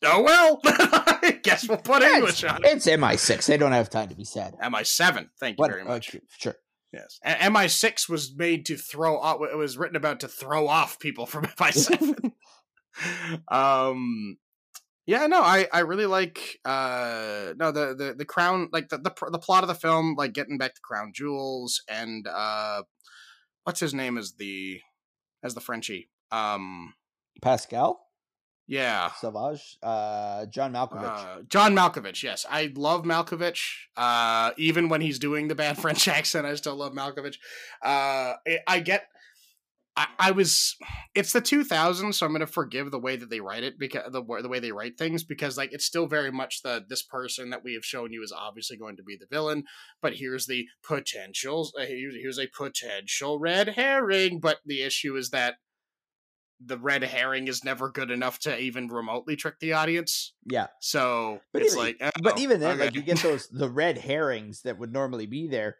[0.04, 2.68] Oh well, I guess we'll put Yeah, English on it.
[2.76, 6.10] it's mi6 they don't have time to be sad MI7, thank you What- very much.
[6.10, 6.56] okay, sure
[6.92, 9.40] Yes, A- MI6 was made to throw off.
[9.50, 12.32] It was written about to throw off people from MI7.
[13.48, 14.36] um,
[15.06, 19.12] yeah, no, I I really like uh no the the the crown like the the
[19.30, 22.82] the plot of the film like getting back to crown jewels and uh
[23.62, 24.80] what's his name as the
[25.42, 26.94] as the Frenchie um
[27.40, 28.00] pascal
[28.66, 32.44] yeah savage uh john malkovich uh, John Malkovich, yes.
[32.50, 33.60] I love Malkovich.
[33.96, 37.36] Uh, even when he's doing the bad French accent, I still love Malkovich.
[37.82, 39.06] Uh, I, I get.
[39.96, 40.76] I, I was.
[41.14, 44.12] It's the 2000s, so I'm going to forgive the way that they write it because
[44.12, 47.50] the the way they write things because like it's still very much the this person
[47.50, 49.64] that we have shown you is obviously going to be the villain,
[50.02, 51.72] but here's the potentials.
[51.78, 55.54] Uh, here's, a potential red herring, but the issue is that
[56.64, 60.34] the red herring is never good enough to even remotely trick the audience.
[60.44, 63.70] yeah So But it's even- like, But oh, even then, like you get those the
[63.70, 65.76] red herrings that would normally be there.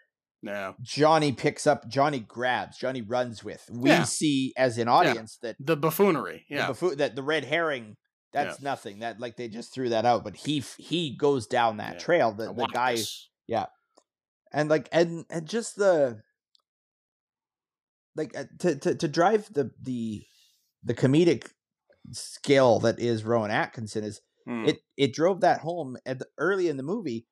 [0.46, 3.68] No, Johnny picks up, Johnny grabs, Johnny runs with.
[3.70, 4.04] We Yeah.
[4.04, 6.46] see as an audience that the buffoonery.
[6.48, 7.96] the Yeah, that the red herring
[8.32, 8.98] that's nothing.
[9.00, 11.98] That like they just threw that out, but he he goes down that Yeah.
[11.98, 12.32] trail.
[12.32, 13.26] The the guy this.
[14.52, 16.22] and like and and just the
[18.14, 20.24] like uh, to to to drive the the
[20.82, 21.50] the comedic
[22.12, 24.64] skill that is Rowan Atkinson is Hmm.
[24.66, 27.26] it it drove that home at the, early in the movie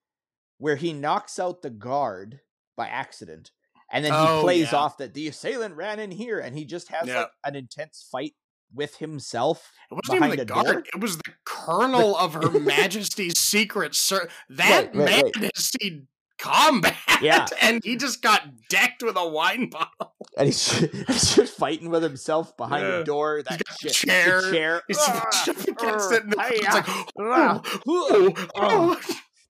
[0.59, 2.41] where he knocks out the guard
[2.77, 3.51] by accident
[3.93, 4.79] and then he Oh, plays yeah.
[4.79, 7.21] off that the assailant ran in here and he just has Yeah.
[7.21, 8.35] like an intense fight
[8.73, 10.85] with himself It wasn't even behind the a door?
[10.95, 14.33] It was the colonel of Her Majesty's Secret Service.
[14.49, 16.09] That Right, right, man has seen
[16.39, 17.47] combat, Yeah.
[17.63, 20.15] and he just got decked with a wine bottle.
[20.37, 20.69] and he's,
[21.07, 22.99] he's just fighting with himself behind Yeah.
[23.01, 24.43] a door that shit, chair.
[24.43, 29.01] the chair He's up against ah, it, and it's hiya, like, oh, oh, oh, oh.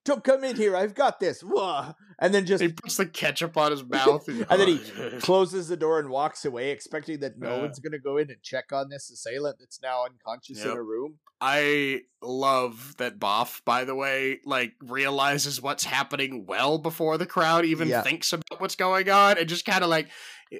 [0.05, 1.93] Don't come in here i've got this Wah.
[2.19, 4.77] and then just He puts the ketchup on his mouth, and, And then he
[5.19, 7.61] closes the door and walks away, expecting that no Yeah.
[7.61, 10.81] one's going to go in and check on this assailant that's now unconscious in a
[10.81, 11.15] room.
[11.41, 17.65] I love that Bough, by the way, like realizes what's happening well before the crowd
[17.65, 18.01] even Yeah.
[18.03, 20.07] thinks about what's going on, and just kind of like,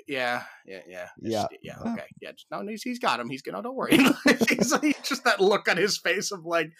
[0.07, 1.45] yeah, yeah, yeah, Yeah.
[1.61, 2.31] yeah, okay, yeah.
[2.51, 3.29] No, he's, he's got him.
[3.29, 3.61] He's gonna.
[3.63, 3.97] Don't worry.
[4.49, 6.71] he's like, just that look on his face of like,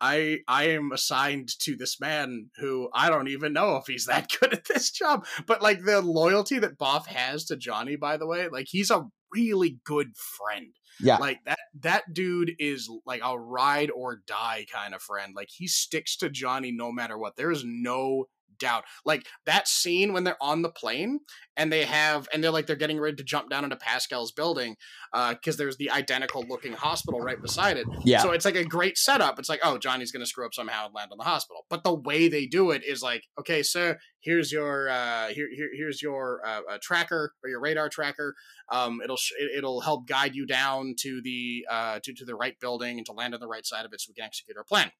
[0.00, 4.30] I I am assigned to this man who I don't even know if he's that
[4.40, 5.26] good at this job.
[5.46, 9.06] But like the loyalty that Bough has to Johnny, by the way, like he's a
[9.32, 10.72] really good friend.
[11.02, 11.16] Yeah.
[11.16, 15.34] Like that that dude is like a ride or die kind of friend.
[15.34, 17.36] Like he sticks to Johnny no matter what.
[17.36, 18.26] There is no
[18.60, 18.84] doubt.
[19.04, 21.20] Like that scene when they're on the plane
[21.56, 24.76] and they have and they're like they're getting ready to jump down into Pascal's building
[25.12, 27.86] because uh, there's the identical looking hospital right beside it.
[28.04, 28.20] Yeah.
[28.20, 29.38] So it's like a great setup.
[29.38, 31.66] It's like, oh, Johnny's gonna screw up somehow and land on the hospital.
[31.68, 35.70] But the way they do it is like, okay, sir, here's your uh, here, here
[35.76, 38.34] here's your uh, uh, tracker or your radar tracker.
[38.70, 42.58] Um, it'll sh- it'll help guide you down to the uh, to to the right
[42.60, 44.64] building and to land on the right side of it so we can execute our
[44.64, 44.90] plan.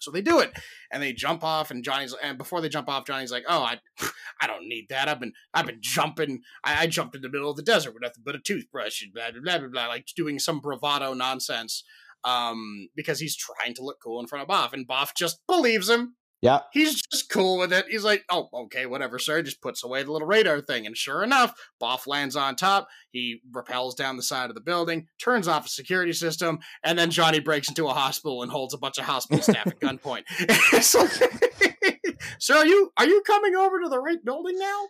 [0.00, 0.52] So they do it,
[0.92, 1.70] and they jump off.
[1.70, 3.78] And Johnny's and before they jump off, Johnny's like, "Oh, I,
[4.40, 5.08] I don't need that.
[5.08, 6.42] I've been, I've been jumping.
[6.64, 9.12] I, I jumped in the middle of the desert with nothing but a toothbrush and
[9.12, 11.84] blah blah blah blah, blah like doing some bravado nonsense."
[12.24, 15.88] Um, because he's trying to look cool in front of Bough, and Bough just believes
[15.88, 16.16] him.
[16.46, 16.60] Yeah.
[16.72, 17.86] He's just cool with it.
[17.88, 19.42] He's like, oh, okay, whatever, sir.
[19.42, 20.86] Just puts away the little radar thing.
[20.86, 22.86] And sure enough, Bough lands on top.
[23.10, 27.10] He rappels down the side of the building, turns off a security system, and then
[27.10, 30.22] Johnny breaks into a hospital and holds a bunch of hospital staff at gunpoint.
[32.38, 34.86] sir, are you are you coming over to the right building now?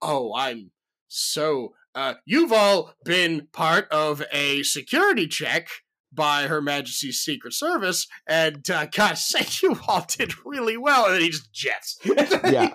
[0.00, 0.70] Oh, I'm
[1.08, 5.68] so uh, you've all been part of a security check
[6.16, 11.06] by Her Majesty's Secret Service, and uh, God sake, you all did really well.
[11.06, 12.72] And then he just jets, yeah,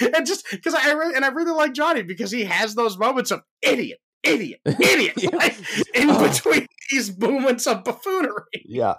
[0.00, 3.30] and just because I really and I really like Johnny because he has those moments
[3.30, 5.56] of idiot, idiot, idiot, like,
[5.94, 6.28] in oh.
[6.28, 8.64] between these moments of buffoonery.
[8.66, 8.94] Yeah,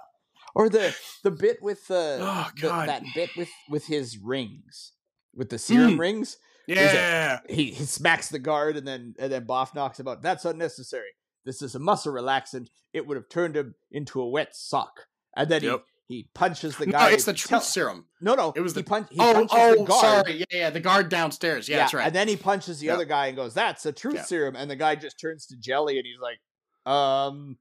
[0.54, 4.92] or the the bit with the, oh, the that bit with with his rings,
[5.34, 6.00] with the serum mm.
[6.00, 6.38] rings.
[6.66, 10.22] Yeah, he he smacks the guard, and then and then Bough knocks him out.
[10.22, 11.10] That's unnecessary.
[11.44, 12.68] This is a muscle relaxant.
[12.92, 15.06] It would have turned him into a wet sock.
[15.36, 15.84] And then yep.
[16.08, 17.08] he, he punches the guy.
[17.08, 18.06] No, it's the truth tell- serum.
[18.20, 19.08] No, no, it was the he punch.
[19.10, 21.68] He oh, oh, sorry, yeah, yeah, the guard downstairs.
[21.68, 22.06] Yeah, yeah, that's right.
[22.06, 22.96] And then he punches the yep.
[22.96, 24.26] other guy and goes, "That's a truth yep.
[24.26, 27.58] serum." And the guy just turns to jelly, and he's like, "Um,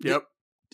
[0.00, 0.24] yep."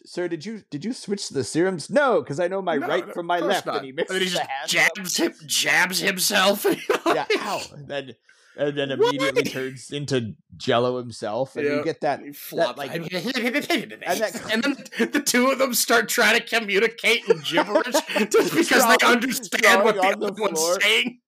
[0.05, 1.89] Sir, did you did you switch the serums?
[1.89, 3.77] No, because I know my no, right no, from my left, not.
[3.77, 6.65] and he mixes and he just jabs him, jabs himself.
[7.07, 7.63] yeah, ow!
[7.73, 8.15] And then
[8.57, 9.53] and then immediately what?
[9.53, 11.77] turns into Jello himself, and yeah.
[11.77, 12.21] you get that,
[12.53, 14.77] that like, and, that, and then
[15.13, 17.95] the two of them start trying to communicate in gibberish
[18.31, 21.21] just because they understand what the other one's saying.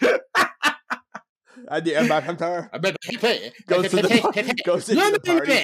[0.00, 2.68] and the ambassador
[3.66, 5.62] goes to the goes into the party.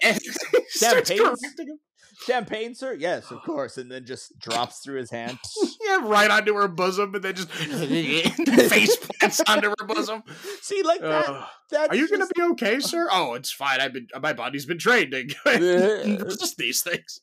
[0.70, 1.78] Champagne
[2.24, 2.94] champagne, sir?
[2.94, 3.78] Yes, of course.
[3.78, 5.38] And then just drops through his hand.
[5.86, 7.50] yeah, right onto her bosom, and then just
[8.70, 10.22] face plants onto her bosom.
[10.60, 11.28] See, like that.
[11.28, 11.46] Uh,
[11.88, 12.12] are you just...
[12.12, 13.08] gonna be okay, sir?
[13.18, 13.80] Oh, it's fine.
[13.80, 17.20] I've been my body's been trained to resist these things.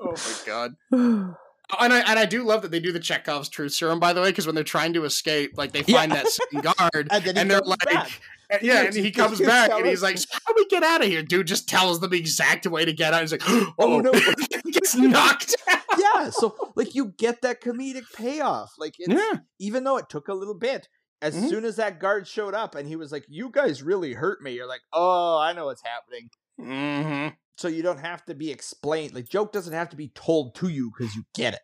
[0.00, 1.36] oh my god.
[1.74, 4.12] Oh, and I and I do love that they do the Chekhov's truth serum, by
[4.12, 6.22] the way, because when they're trying to escape, like they find yeah.
[6.22, 8.20] that guard, and, and they're like, back.
[8.52, 11.06] And, yeah, and he comes back and he's like, "How do we get out of
[11.06, 13.22] here, dude?" Just tells them the exact way to get out.
[13.22, 14.12] He's like, "Oh, oh no!"
[14.70, 15.80] gets knocked out.
[15.98, 18.72] Yeah, so like you get that comedic payoff.
[18.78, 19.38] Like, yeah.
[19.58, 20.88] even though it took a little bit,
[21.22, 21.48] as mm-hmm.
[21.48, 24.52] soon as that guard showed up and he was like, "You guys really hurt me,"
[24.52, 26.28] you're like, "Oh, I know what's happening."
[26.60, 27.34] Mm-hmm.
[27.56, 29.14] So you don't have to be explained.
[29.14, 31.60] Like, joke doesn't have to be told to you because you get it.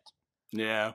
[0.51, 0.93] Yeah.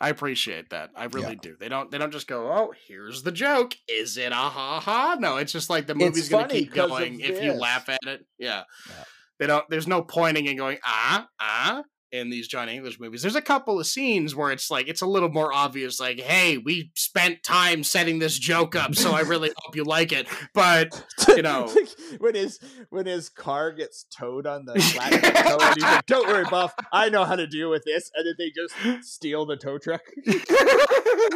[0.00, 0.90] I appreciate that.
[0.94, 1.40] I really yeah.
[1.40, 1.56] do.
[1.58, 1.90] They don't.
[1.90, 5.16] They don't just go, "Oh, here's the joke." Is it a ha ha?
[5.18, 8.26] No, it's just like the movie's going to keep going if you laugh at it.
[8.38, 8.64] Yeah.
[8.88, 9.04] yeah.
[9.38, 9.68] They don't.
[9.70, 11.82] There's no pointing and going ah ah
[12.12, 13.22] in these John English movies.
[13.22, 16.58] There's a couple of scenes where it's like it's a little more obvious, like, hey,
[16.58, 20.26] we spent time setting this joke up, so I really hope you like it.
[20.54, 21.72] But you know,
[22.18, 22.58] when his
[22.90, 25.10] when his car gets towed on the flat
[25.46, 28.34] tow, he's like, "Don't worry, Buff, I know how to deal with this," and then
[28.38, 30.02] they just steal the tow truck.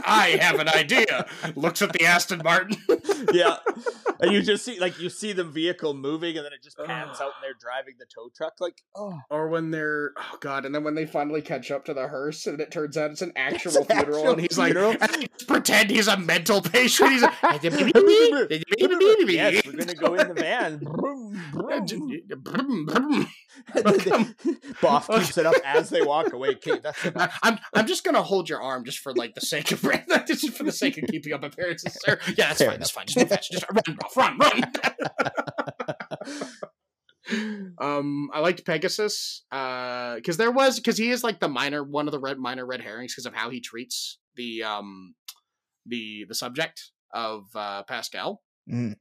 [0.04, 1.26] I have an idea.
[1.56, 2.76] Looks at the Aston Martin.
[3.32, 3.56] yeah,
[4.20, 7.20] and you just see like you see the vehicle moving, and then it just pans
[7.20, 8.54] out, and they're driving the tow truck.
[8.60, 11.94] Like, oh, or when they're oh god, and then when they finally catch up to
[11.94, 14.96] the hearse, and it turns out it's an actual it's funeral, actual and he's funeral.
[15.00, 17.10] like, pretend he's a mental patient.
[17.10, 17.72] He's like, yes,
[19.66, 20.80] we're gonna go in the van.
[24.80, 26.54] Bough keeps it up as they walk away.
[26.54, 26.98] Kate, that's
[27.42, 29.80] I'm I'm just gonna hold your arm just for like the sake of
[30.26, 32.18] just for the sake of keeping up appearances, sir.
[32.28, 32.76] Yeah, that's Fair fine.
[32.76, 32.78] Enough.
[32.78, 33.06] That's fine.
[33.16, 33.50] Move fast.
[33.50, 34.62] Just run, run, run
[37.78, 42.08] um i liked pegasus uh because there was because he is like the minor one
[42.08, 45.14] of the red minor red herrings because of how he treats the um
[45.86, 48.94] the the subject of uh pascal mm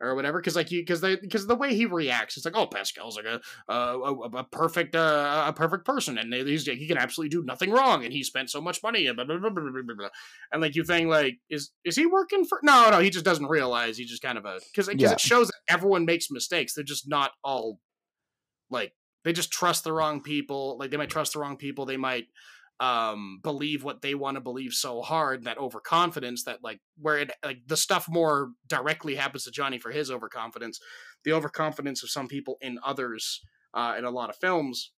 [0.00, 2.66] or whatever because like you because they because the way he reacts it's like oh
[2.66, 7.28] pascal's like a a, a perfect uh, a perfect person and he's he can absolutely
[7.28, 9.94] do nothing wrong and he spent so much money and blah, blah, blah, blah, blah,
[9.96, 10.08] blah.
[10.52, 13.46] and like you think like is is he working for no no he just doesn't
[13.46, 15.12] realize he's just kind of a because yeah.
[15.12, 17.78] it shows that everyone makes mistakes they're just not all
[18.70, 18.92] like
[19.24, 22.26] they just trust the wrong people like they might trust the wrong people they might
[22.80, 27.30] um believe what they want to believe so hard that overconfidence that like where it
[27.44, 30.80] like the stuff more directly happens to Johnny for his overconfidence
[31.24, 33.42] the overconfidence of some people in others
[33.74, 34.92] uh in a lot of films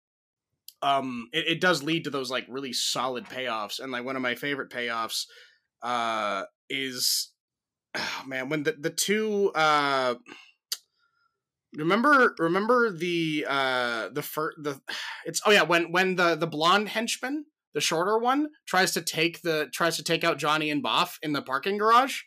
[0.83, 4.23] um it, it does lead to those like really solid payoffs and like one of
[4.23, 5.25] my favorite payoffs
[5.83, 7.31] uh is
[7.97, 10.15] oh, man when the the two uh
[11.77, 14.79] remember remember the uh the first the
[15.25, 19.43] it's oh yeah when when the the blonde henchman the shorter one tries to take
[19.43, 22.23] the tries to take out johnny and bough in the parking garage.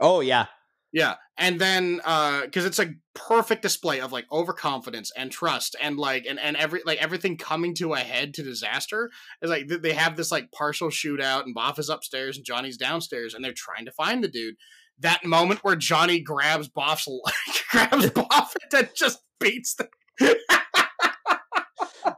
[0.00, 0.46] Oh yeah.
[0.92, 5.98] yeah and then uh because it's a perfect display of like overconfidence and trust and
[5.98, 9.10] like and, and every like everything coming to a head to disaster.
[9.42, 13.34] Is like they have this like partial shootout and bough is upstairs and johnny's downstairs
[13.34, 14.54] and they're trying to find the dude.
[15.00, 17.08] That moment where johnny grabs bough's
[17.70, 19.88] grabs bough and just beats the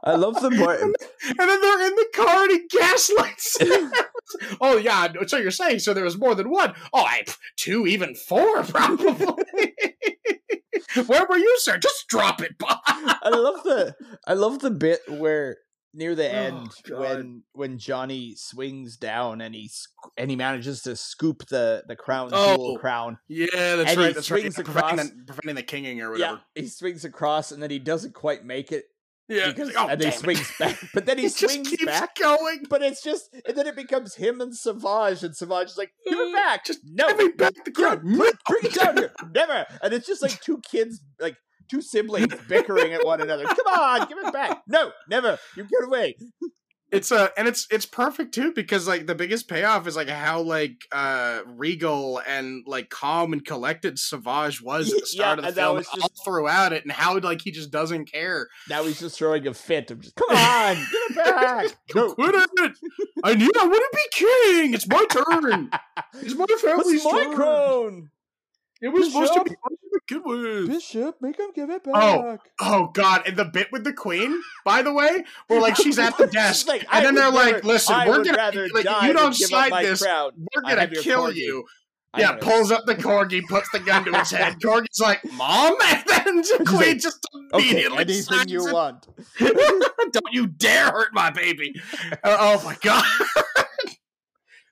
[0.03, 0.81] I love the part.
[0.81, 0.95] and
[1.37, 3.57] then they're in the car and he gaslights
[4.61, 7.23] oh yeah so you're saying so there was more than one oh i
[7.57, 9.73] two even four probably
[11.05, 13.95] where were you sir just drop it bob I love the
[14.27, 15.57] I love the bit where
[15.93, 16.99] near the Oh, end God.
[16.99, 19.69] when when Johnny swings down and he
[20.17, 23.19] and he manages to scoop the the crown Oh, jewel crown.
[23.27, 26.01] yeah that's And he right that's right swings Yeah, preventing, across- the, preventing the kinging
[26.01, 28.85] or Yeah, whatever he swings across and then he doesn't quite make it
[29.31, 32.15] yeah, because oh, and he swings back, but then he, He just swings back.
[32.15, 35.91] going But it's just and then it becomes him and Savage and Savage is like
[36.05, 36.65] give it uh, back.
[36.65, 38.17] Just no, Give me back the crown bring,
[38.47, 39.11] bring it down here.
[39.33, 39.65] Never.
[39.81, 41.37] And it's just like two kids, like
[41.69, 43.45] two siblings bickering at one another.
[43.45, 44.61] Come on, give it back.
[44.67, 45.39] No, never.
[45.55, 46.15] You get away.
[46.91, 50.41] It's a and it's it's perfect too because like the biggest payoff is like how
[50.41, 55.45] like uh regal and like calm and collected savage was at the Yeah, start of
[55.45, 58.99] the film was all throughout it and how like he just doesn't care Now he's
[58.99, 59.89] just throwing a fit.
[59.91, 61.65] I'm just, come on, get it back.
[61.95, 62.73] No, quit it
[63.23, 65.69] i knew i wouldn't be king it's my turn
[66.15, 68.09] it's my family's it's my turn crown.
[68.81, 69.55] It was supposed to be
[70.07, 71.93] good with Bishop, make him give it back.
[71.95, 75.99] Oh, oh god and the bit with the queen by the way where like she's
[75.99, 79.33] at the desk like, and then they're like listen I we're gonna like you don't
[79.33, 80.31] sign this crown.
[80.55, 81.35] we're gonna kill corgi.
[81.35, 81.65] you
[82.13, 84.59] I yeah, pulls up the corgi, puts the gun to its head.
[84.59, 88.73] Corgi's like, "Mom," and then the queen like, just Okay, immediately anything you it.
[88.73, 89.07] want.
[89.39, 91.73] Don't you dare hurt my baby!
[92.21, 93.05] Uh, oh my god!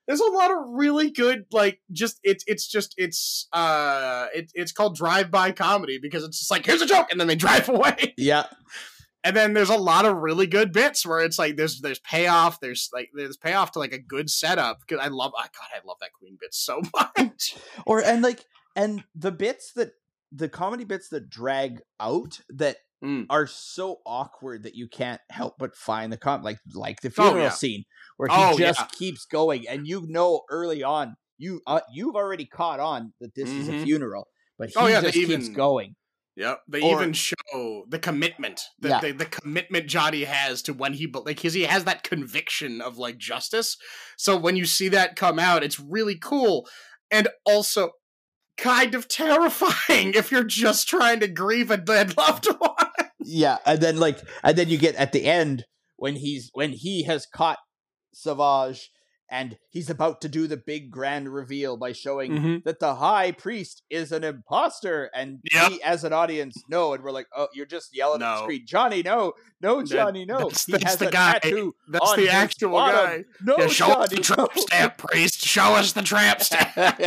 [0.10, 4.72] There's a lot of really good, like, just it's it's just it's uh it, it's
[4.72, 8.16] called drive-by comedy because it's just like here's a joke and then they drive away.
[8.18, 8.48] Yeah,
[9.24, 12.60] And then there's a lot of really good bits where it's like there's there's payoff,
[12.60, 15.86] there's like there's payoff to like a good setup because I love, oh God, I
[15.86, 16.82] love that Queen bit so
[17.18, 17.56] much.
[17.86, 18.46] or and like
[18.76, 19.92] and the bits that
[20.32, 23.28] the comedy bits that drag out that Mm.
[23.30, 27.24] are so awkward that you can't help but find the com like like the Oh,
[27.24, 27.50] funeral yeah.
[27.52, 27.86] scene
[28.18, 28.88] where he Oh, just yeah.
[28.92, 33.50] keeps going and you know early on you uh, you've already caught on that this
[33.50, 33.84] is a Mhm.
[33.86, 34.28] funeral
[34.58, 35.96] but he Oh, yeah, just keeps even- going
[36.36, 39.02] Yep, they Or- even show the commitment, the, Yeah.
[39.02, 42.98] the the commitment Johnny has to when he like because he has that conviction of
[42.98, 43.76] like justice.
[44.18, 46.66] So when you see that come out, it's really cool
[47.12, 47.92] and also
[48.60, 52.76] kind of terrifying if you're just trying to grieve a dead loved one.
[53.20, 55.66] yeah and then like and then you get at the end
[55.98, 57.58] when he's when he has caught
[58.14, 58.90] Savage
[59.32, 62.64] and he's about to do the big grand reveal by showing Mhm.
[62.64, 65.70] that the high priest is an imposter and Yep.
[65.72, 68.66] we as an audience know and we're like oh you're just yelling at the screen
[68.66, 71.34] johnny no no johnny no that's- he that's has the a guy.
[71.34, 72.96] tattoo That's the actual bottom.
[73.06, 73.24] guy.
[73.44, 74.62] no Yeah, show us the tramp no.
[74.64, 75.46] stamp, priest.
[75.46, 77.00] Show us the tramp stamp.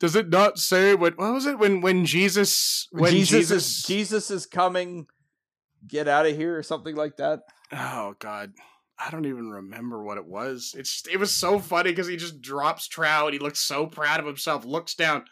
[0.00, 1.18] Does it not say what?
[1.18, 5.06] What was it when when Jesus when jesus, is jesus is coming
[5.86, 7.40] get out of here or something like that
[7.72, 8.52] Oh God,
[8.98, 10.74] I don't even remember what it was.
[10.76, 14.20] It's it was so funny because he just drops trow and he looks so proud
[14.20, 14.64] of himself.
[14.64, 15.24] Looks down.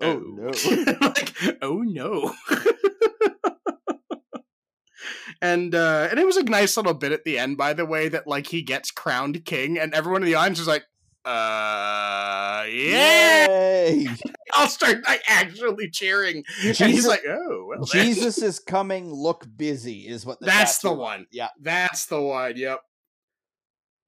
[0.00, 0.50] Oh, no.
[1.00, 2.34] like oh no.
[5.40, 8.08] and uh and it was a nice little bit at the end, by the way,
[8.08, 10.84] that like he gets crowned king, and everyone in the audience is like,
[11.28, 14.14] uh, yeah.
[14.54, 19.46] I'll start like actually cheering, and he's Jesus- like, oh, well, jesus is coming look
[19.56, 21.26] busy is what the That's the one.
[21.30, 22.56] yeah That's the one.
[22.56, 22.80] Yep.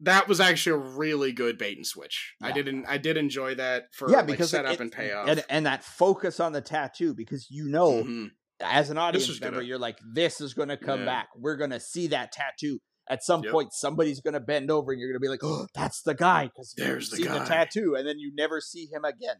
[0.02, 2.32] That was actually a really good bait and switch.
[2.42, 2.86] I didn't.
[2.86, 5.28] I did enjoy that for yeah like, because setup it, and payoff.
[5.28, 8.30] and and that focus on the tattoo because you know Mhm.
[8.62, 11.04] as an audience member gonna- you're like this is going to come Yeah.
[11.06, 12.78] back we're going to see that tattoo
[13.10, 13.52] at some Yep.
[13.52, 16.14] point somebody's going to bend over and you're going to be like oh that's the
[16.14, 19.36] guy because There's the see the tattoo and then you never see him again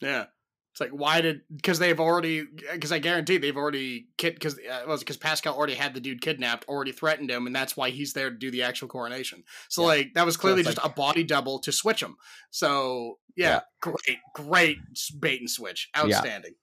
[0.00, 0.26] Yeah.
[0.72, 4.82] It's like why did because they've already because I guarantee they've already kid because uh,
[4.88, 8.12] was because Pascal already had the dude kidnapped, already threatened him, and that's why he's
[8.12, 9.44] there to do the actual coronation.
[9.68, 9.86] So Yeah.
[9.86, 12.16] like that was clearly it's just like- a body double to switch him.
[12.50, 13.60] So yeah, Yeah.
[13.80, 14.78] great, great
[15.20, 16.54] bait and switch, outstanding.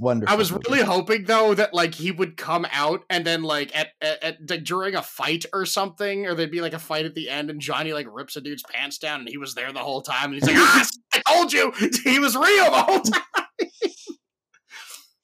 [0.00, 0.32] Wonderful.
[0.32, 0.62] I was movie.
[0.70, 4.50] really hoping though that like he would come out and then like at, at, at
[4.50, 7.50] like during a fight or something, or there'd be like a fight at the end,
[7.50, 10.32] and Johnny like rips a dude's pants down, and he was there the whole time,
[10.32, 11.70] and he's like, "Ah, I told you,
[12.04, 13.22] he was real the whole time."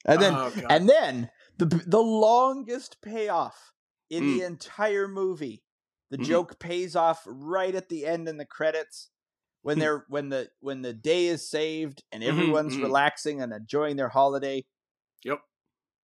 [0.05, 3.73] and then Oh, and then the the longest payoff
[4.11, 4.37] in Mm.
[4.39, 5.63] the entire movie.
[6.11, 6.23] The Mhm.
[6.25, 9.09] joke pays off right at the end in the credits
[9.67, 9.79] when Mm.
[9.81, 12.83] they're when the when the day is saved and Mhm, everyone's mhm.
[12.83, 14.63] relaxing and enjoying their holiday.
[15.25, 15.39] Yep.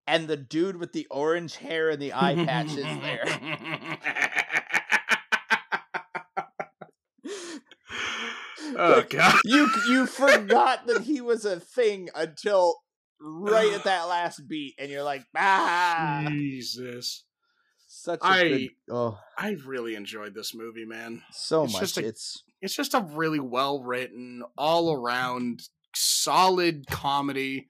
[0.05, 3.23] And the dude with the orange hair and the eye patch is there.
[8.75, 9.35] oh Like, god.
[9.45, 12.75] you you forgot that he was a thing until
[13.19, 17.23] right at that last beat, and you're like, ah, Jesus.
[17.87, 21.23] such a I- good, oh, I really enjoyed this movie, man.
[21.31, 21.97] so It's much.
[21.97, 25.61] a- it's It's just a really well written, all around
[25.95, 27.67] solid comedy.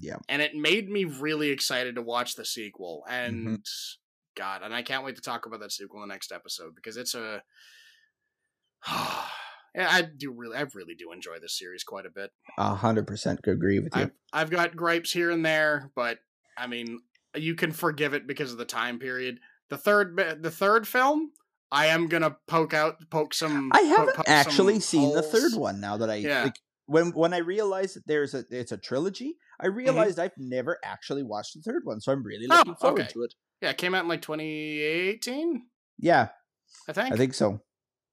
[0.00, 3.46] yeah, and it made me really excited to watch the sequel Mm-hmm.
[3.48, 3.66] and
[4.36, 6.98] god and i can't wait to talk about that sequel in the next episode because
[6.98, 7.42] it's a
[8.88, 13.06] yeah, i do really i really do enjoy this series quite a bit a hundred
[13.06, 14.02] percent agree with you.
[14.02, 16.18] i've i've got gripes here and there but
[16.58, 17.00] i mean
[17.34, 19.38] you can forgive it because of the time period
[19.70, 21.30] the third the third film
[21.72, 25.80] i am gonna poke out poke some I haven't poke actually seen the third one.
[25.80, 26.44] Now that I Yeah.
[26.44, 29.76] like, when when I realized that there's a it's a trilogy, I Mm-hmm.
[29.76, 33.12] realized I've never actually watched the third one, so I'm really Oh, looking forward okay.
[33.12, 33.34] to it.
[33.60, 35.66] yeah it came out in like 2018
[35.98, 36.28] Yeah,
[36.88, 37.60] i think I think so.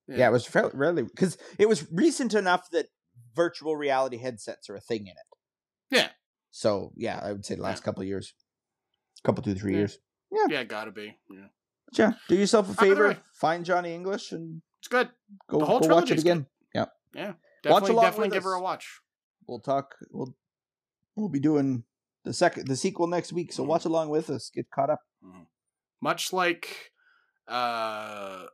[0.08, 2.88] Yeah, it was fairly really because it was recent enough that
[3.36, 5.28] virtual reality headsets are a thing in it.
[5.98, 6.10] Yeah.
[6.52, 7.86] So yeah, I would say the last Yeah.
[7.86, 8.34] couple of years,
[9.24, 9.78] couple two three Yeah.
[9.80, 10.00] years.
[10.32, 11.48] yeah Yeah, gotta be yeah
[12.00, 15.10] yeah, do yourself a favor, find Johnny English and it's good
[15.50, 16.32] go, The whole go watch it trilogy's good.
[16.32, 16.46] again.
[17.16, 17.34] Yeah,
[17.64, 19.00] Definitely, along definitely give her a watch.
[19.48, 19.94] we'll talk.
[20.12, 20.36] We'll
[21.16, 21.84] we'll be doing
[22.24, 23.68] the second the sequel next week, so Mhm.
[23.68, 24.50] watch along with us.
[24.54, 25.00] Get caught up.
[26.02, 26.92] Much like,
[27.48, 28.46] uh,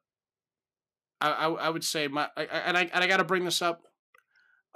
[1.21, 3.61] I, I, I would say my, I- and I and I got to bring this
[3.61, 3.81] up.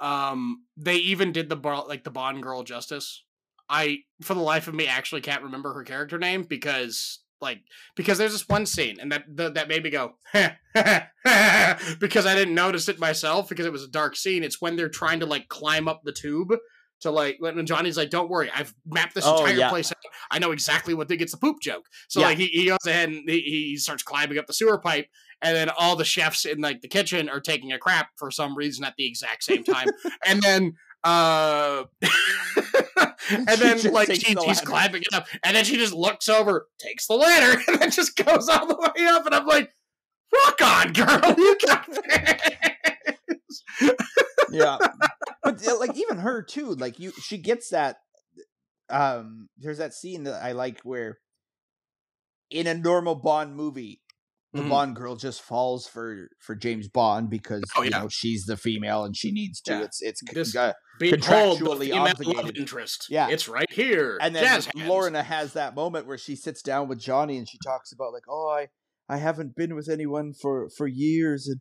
[0.00, 3.22] Um, they even did the bar, like the Bond girl justice.
[3.68, 7.60] I, for the life of me, actually can't remember her character name because, like,
[7.94, 10.14] because there's this one scene and that that, that made me go
[12.00, 14.42] because I didn't notice it myself because it was a dark scene.
[14.42, 16.52] It's when they're trying to like climb up the tube
[17.00, 19.68] to like when Johnny's like, "Don't worry, I've mapped this Oh, entire yeah.
[19.68, 19.98] place out.
[20.30, 22.26] I know exactly what they gets the poop joke." So Yeah.
[22.28, 25.08] like he, he goes ahead and he, he starts climbing up the sewer pipe,
[25.42, 28.56] and then all the chefs in like the kitchen are taking a crap for some
[28.56, 29.88] reason at the exact same time,
[30.26, 30.74] and then.
[31.04, 31.84] Uh,
[33.30, 34.66] and then just like she, the she's ladder.
[34.66, 38.16] climbing it up, and then she just looks over, takes the ladder, and then just
[38.16, 39.70] goes all the way up, and I'm like,
[40.34, 43.62] "Rock on, girl, you got this."
[44.52, 44.78] yeah
[45.42, 47.96] but like even her too like you she gets that
[48.88, 51.18] um there's that scene that i like where
[52.50, 54.00] in a normal bond movie
[54.52, 54.68] the Mhm.
[54.70, 59.04] bond girl just falls for for james bond because Oh, you know she's the female
[59.04, 59.82] and she needs to Yeah.
[59.82, 62.56] it's it's This- uh, Behold, Contractually obligated.
[62.56, 63.06] interest.
[63.10, 63.28] Yeah.
[63.28, 64.18] it's right here.
[64.20, 65.26] and then Jazz hands.
[65.26, 68.48] has that moment where she sits down with johnny and she talks about like oh
[68.48, 68.68] i
[69.08, 71.60] i haven't been with anyone for for years and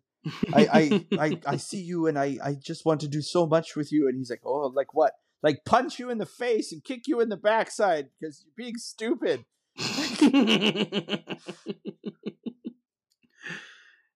[0.54, 3.76] I, I, I, I see you and I, I just want to do so much
[3.76, 4.08] with you.
[4.08, 5.12] And he's like, oh, like what?
[5.42, 8.78] Like punch you in the face and kick you in the backside because you're being
[8.78, 9.44] stupid.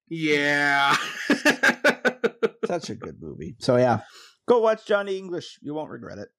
[0.10, 0.96] yeah.
[2.66, 3.56] Such a good movie.
[3.60, 4.02] So yeah,
[4.48, 5.60] go watch Johnny English.
[5.62, 6.30] You won't regret it.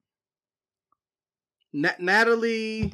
[1.73, 2.93] Na- Natalie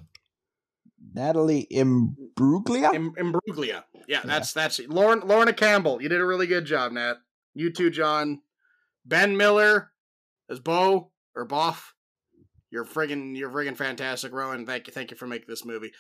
[1.13, 2.95] Natalie Imbruglia.
[2.95, 3.85] Im- Imbruglia.
[4.09, 6.03] Yeah, that's that's Lauren Lorna Campbell.
[6.03, 7.17] You did a really good job, Nat.
[7.55, 8.41] You too, John.
[9.05, 9.93] Ben Miller
[10.51, 11.93] as Bo or Boff.
[12.71, 14.67] You're friggin' you're friggin' fantastic, Rowan.
[14.67, 15.93] Thank you, thank you for making this movie.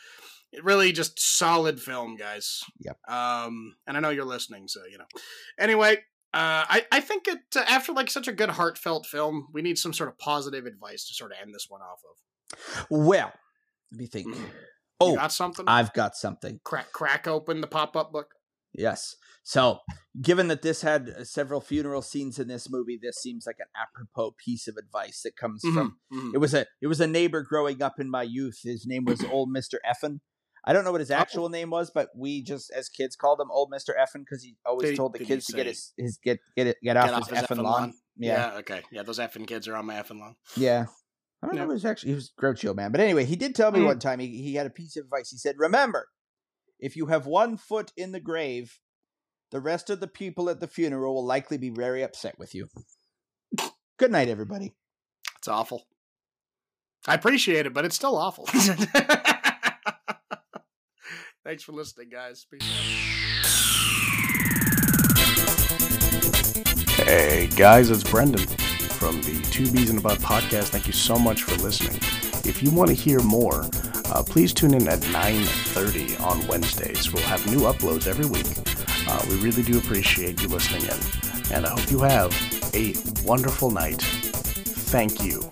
[0.52, 2.62] It really just solid film, guys.
[2.80, 2.98] Yep.
[3.08, 5.04] Um, and I know you're listening, so you know.
[5.58, 5.98] Anyway,
[6.34, 9.78] uh, I I think it uh, after like such a good heartfelt film, we need
[9.78, 12.86] some sort of positive advice to sort of end this one off of.
[12.90, 13.32] well,
[13.92, 14.28] let me think.
[14.28, 14.38] Mhm.
[14.40, 14.48] You
[15.00, 15.64] Oh, got something?
[15.68, 16.60] I've got something.
[16.64, 18.34] crack crack open the pop up book.
[18.72, 19.16] Yes.
[19.46, 19.80] So,
[20.22, 23.66] given that this had uh, several funeral scenes in this movie, this seems like an
[23.76, 26.34] apropos piece of advice that comes from Mhm, mhm.
[26.34, 28.60] It was a it was a neighbor growing up in my youth.
[28.62, 30.20] His name was Old Mister Effin.
[30.66, 31.14] I don't know what his Oh.
[31.16, 34.56] actual name was, but we just as kids called him Old Mister Effin because he
[34.64, 37.48] always told the kids to get his, his get get it get off Get his,
[37.48, 37.92] effin lawn.
[38.16, 38.58] Yeah, Yeah.
[38.60, 38.82] okay.
[38.90, 40.36] Yeah, those effing kids are on my effing lawn.
[40.56, 40.86] yeah.
[41.42, 41.64] I don't Yeah.
[41.64, 41.70] know.
[41.70, 43.86] It was actually he was Groucho man, but anyway, he did tell me Mhm.
[43.86, 45.30] one time he he had a piece of advice.
[45.30, 46.08] He said, "Remember,
[46.78, 48.80] if you have one foot in the grave,
[49.50, 52.68] the rest of the people at the funeral will likely be very upset with you."
[53.98, 54.72] Good night, everybody.
[55.36, 55.86] It's awful.
[57.06, 58.48] I appreciate it, but it's still awful.
[61.44, 62.46] Thanks for listening, guys.
[66.96, 70.68] Hey, guys, it's Brendan from the Two Bees in a Bud podcast.
[70.68, 71.96] Thank you so much for listening.
[72.46, 73.68] If you want to hear more,
[74.06, 77.12] uh, please tune in at 9.30 on Wednesdays.
[77.12, 78.46] We'll have new uploads every week.
[79.06, 82.32] Uh, we really do appreciate you listening in, and I hope you have
[82.74, 82.94] a
[83.26, 84.00] wonderful night.
[84.00, 85.42] Thank you.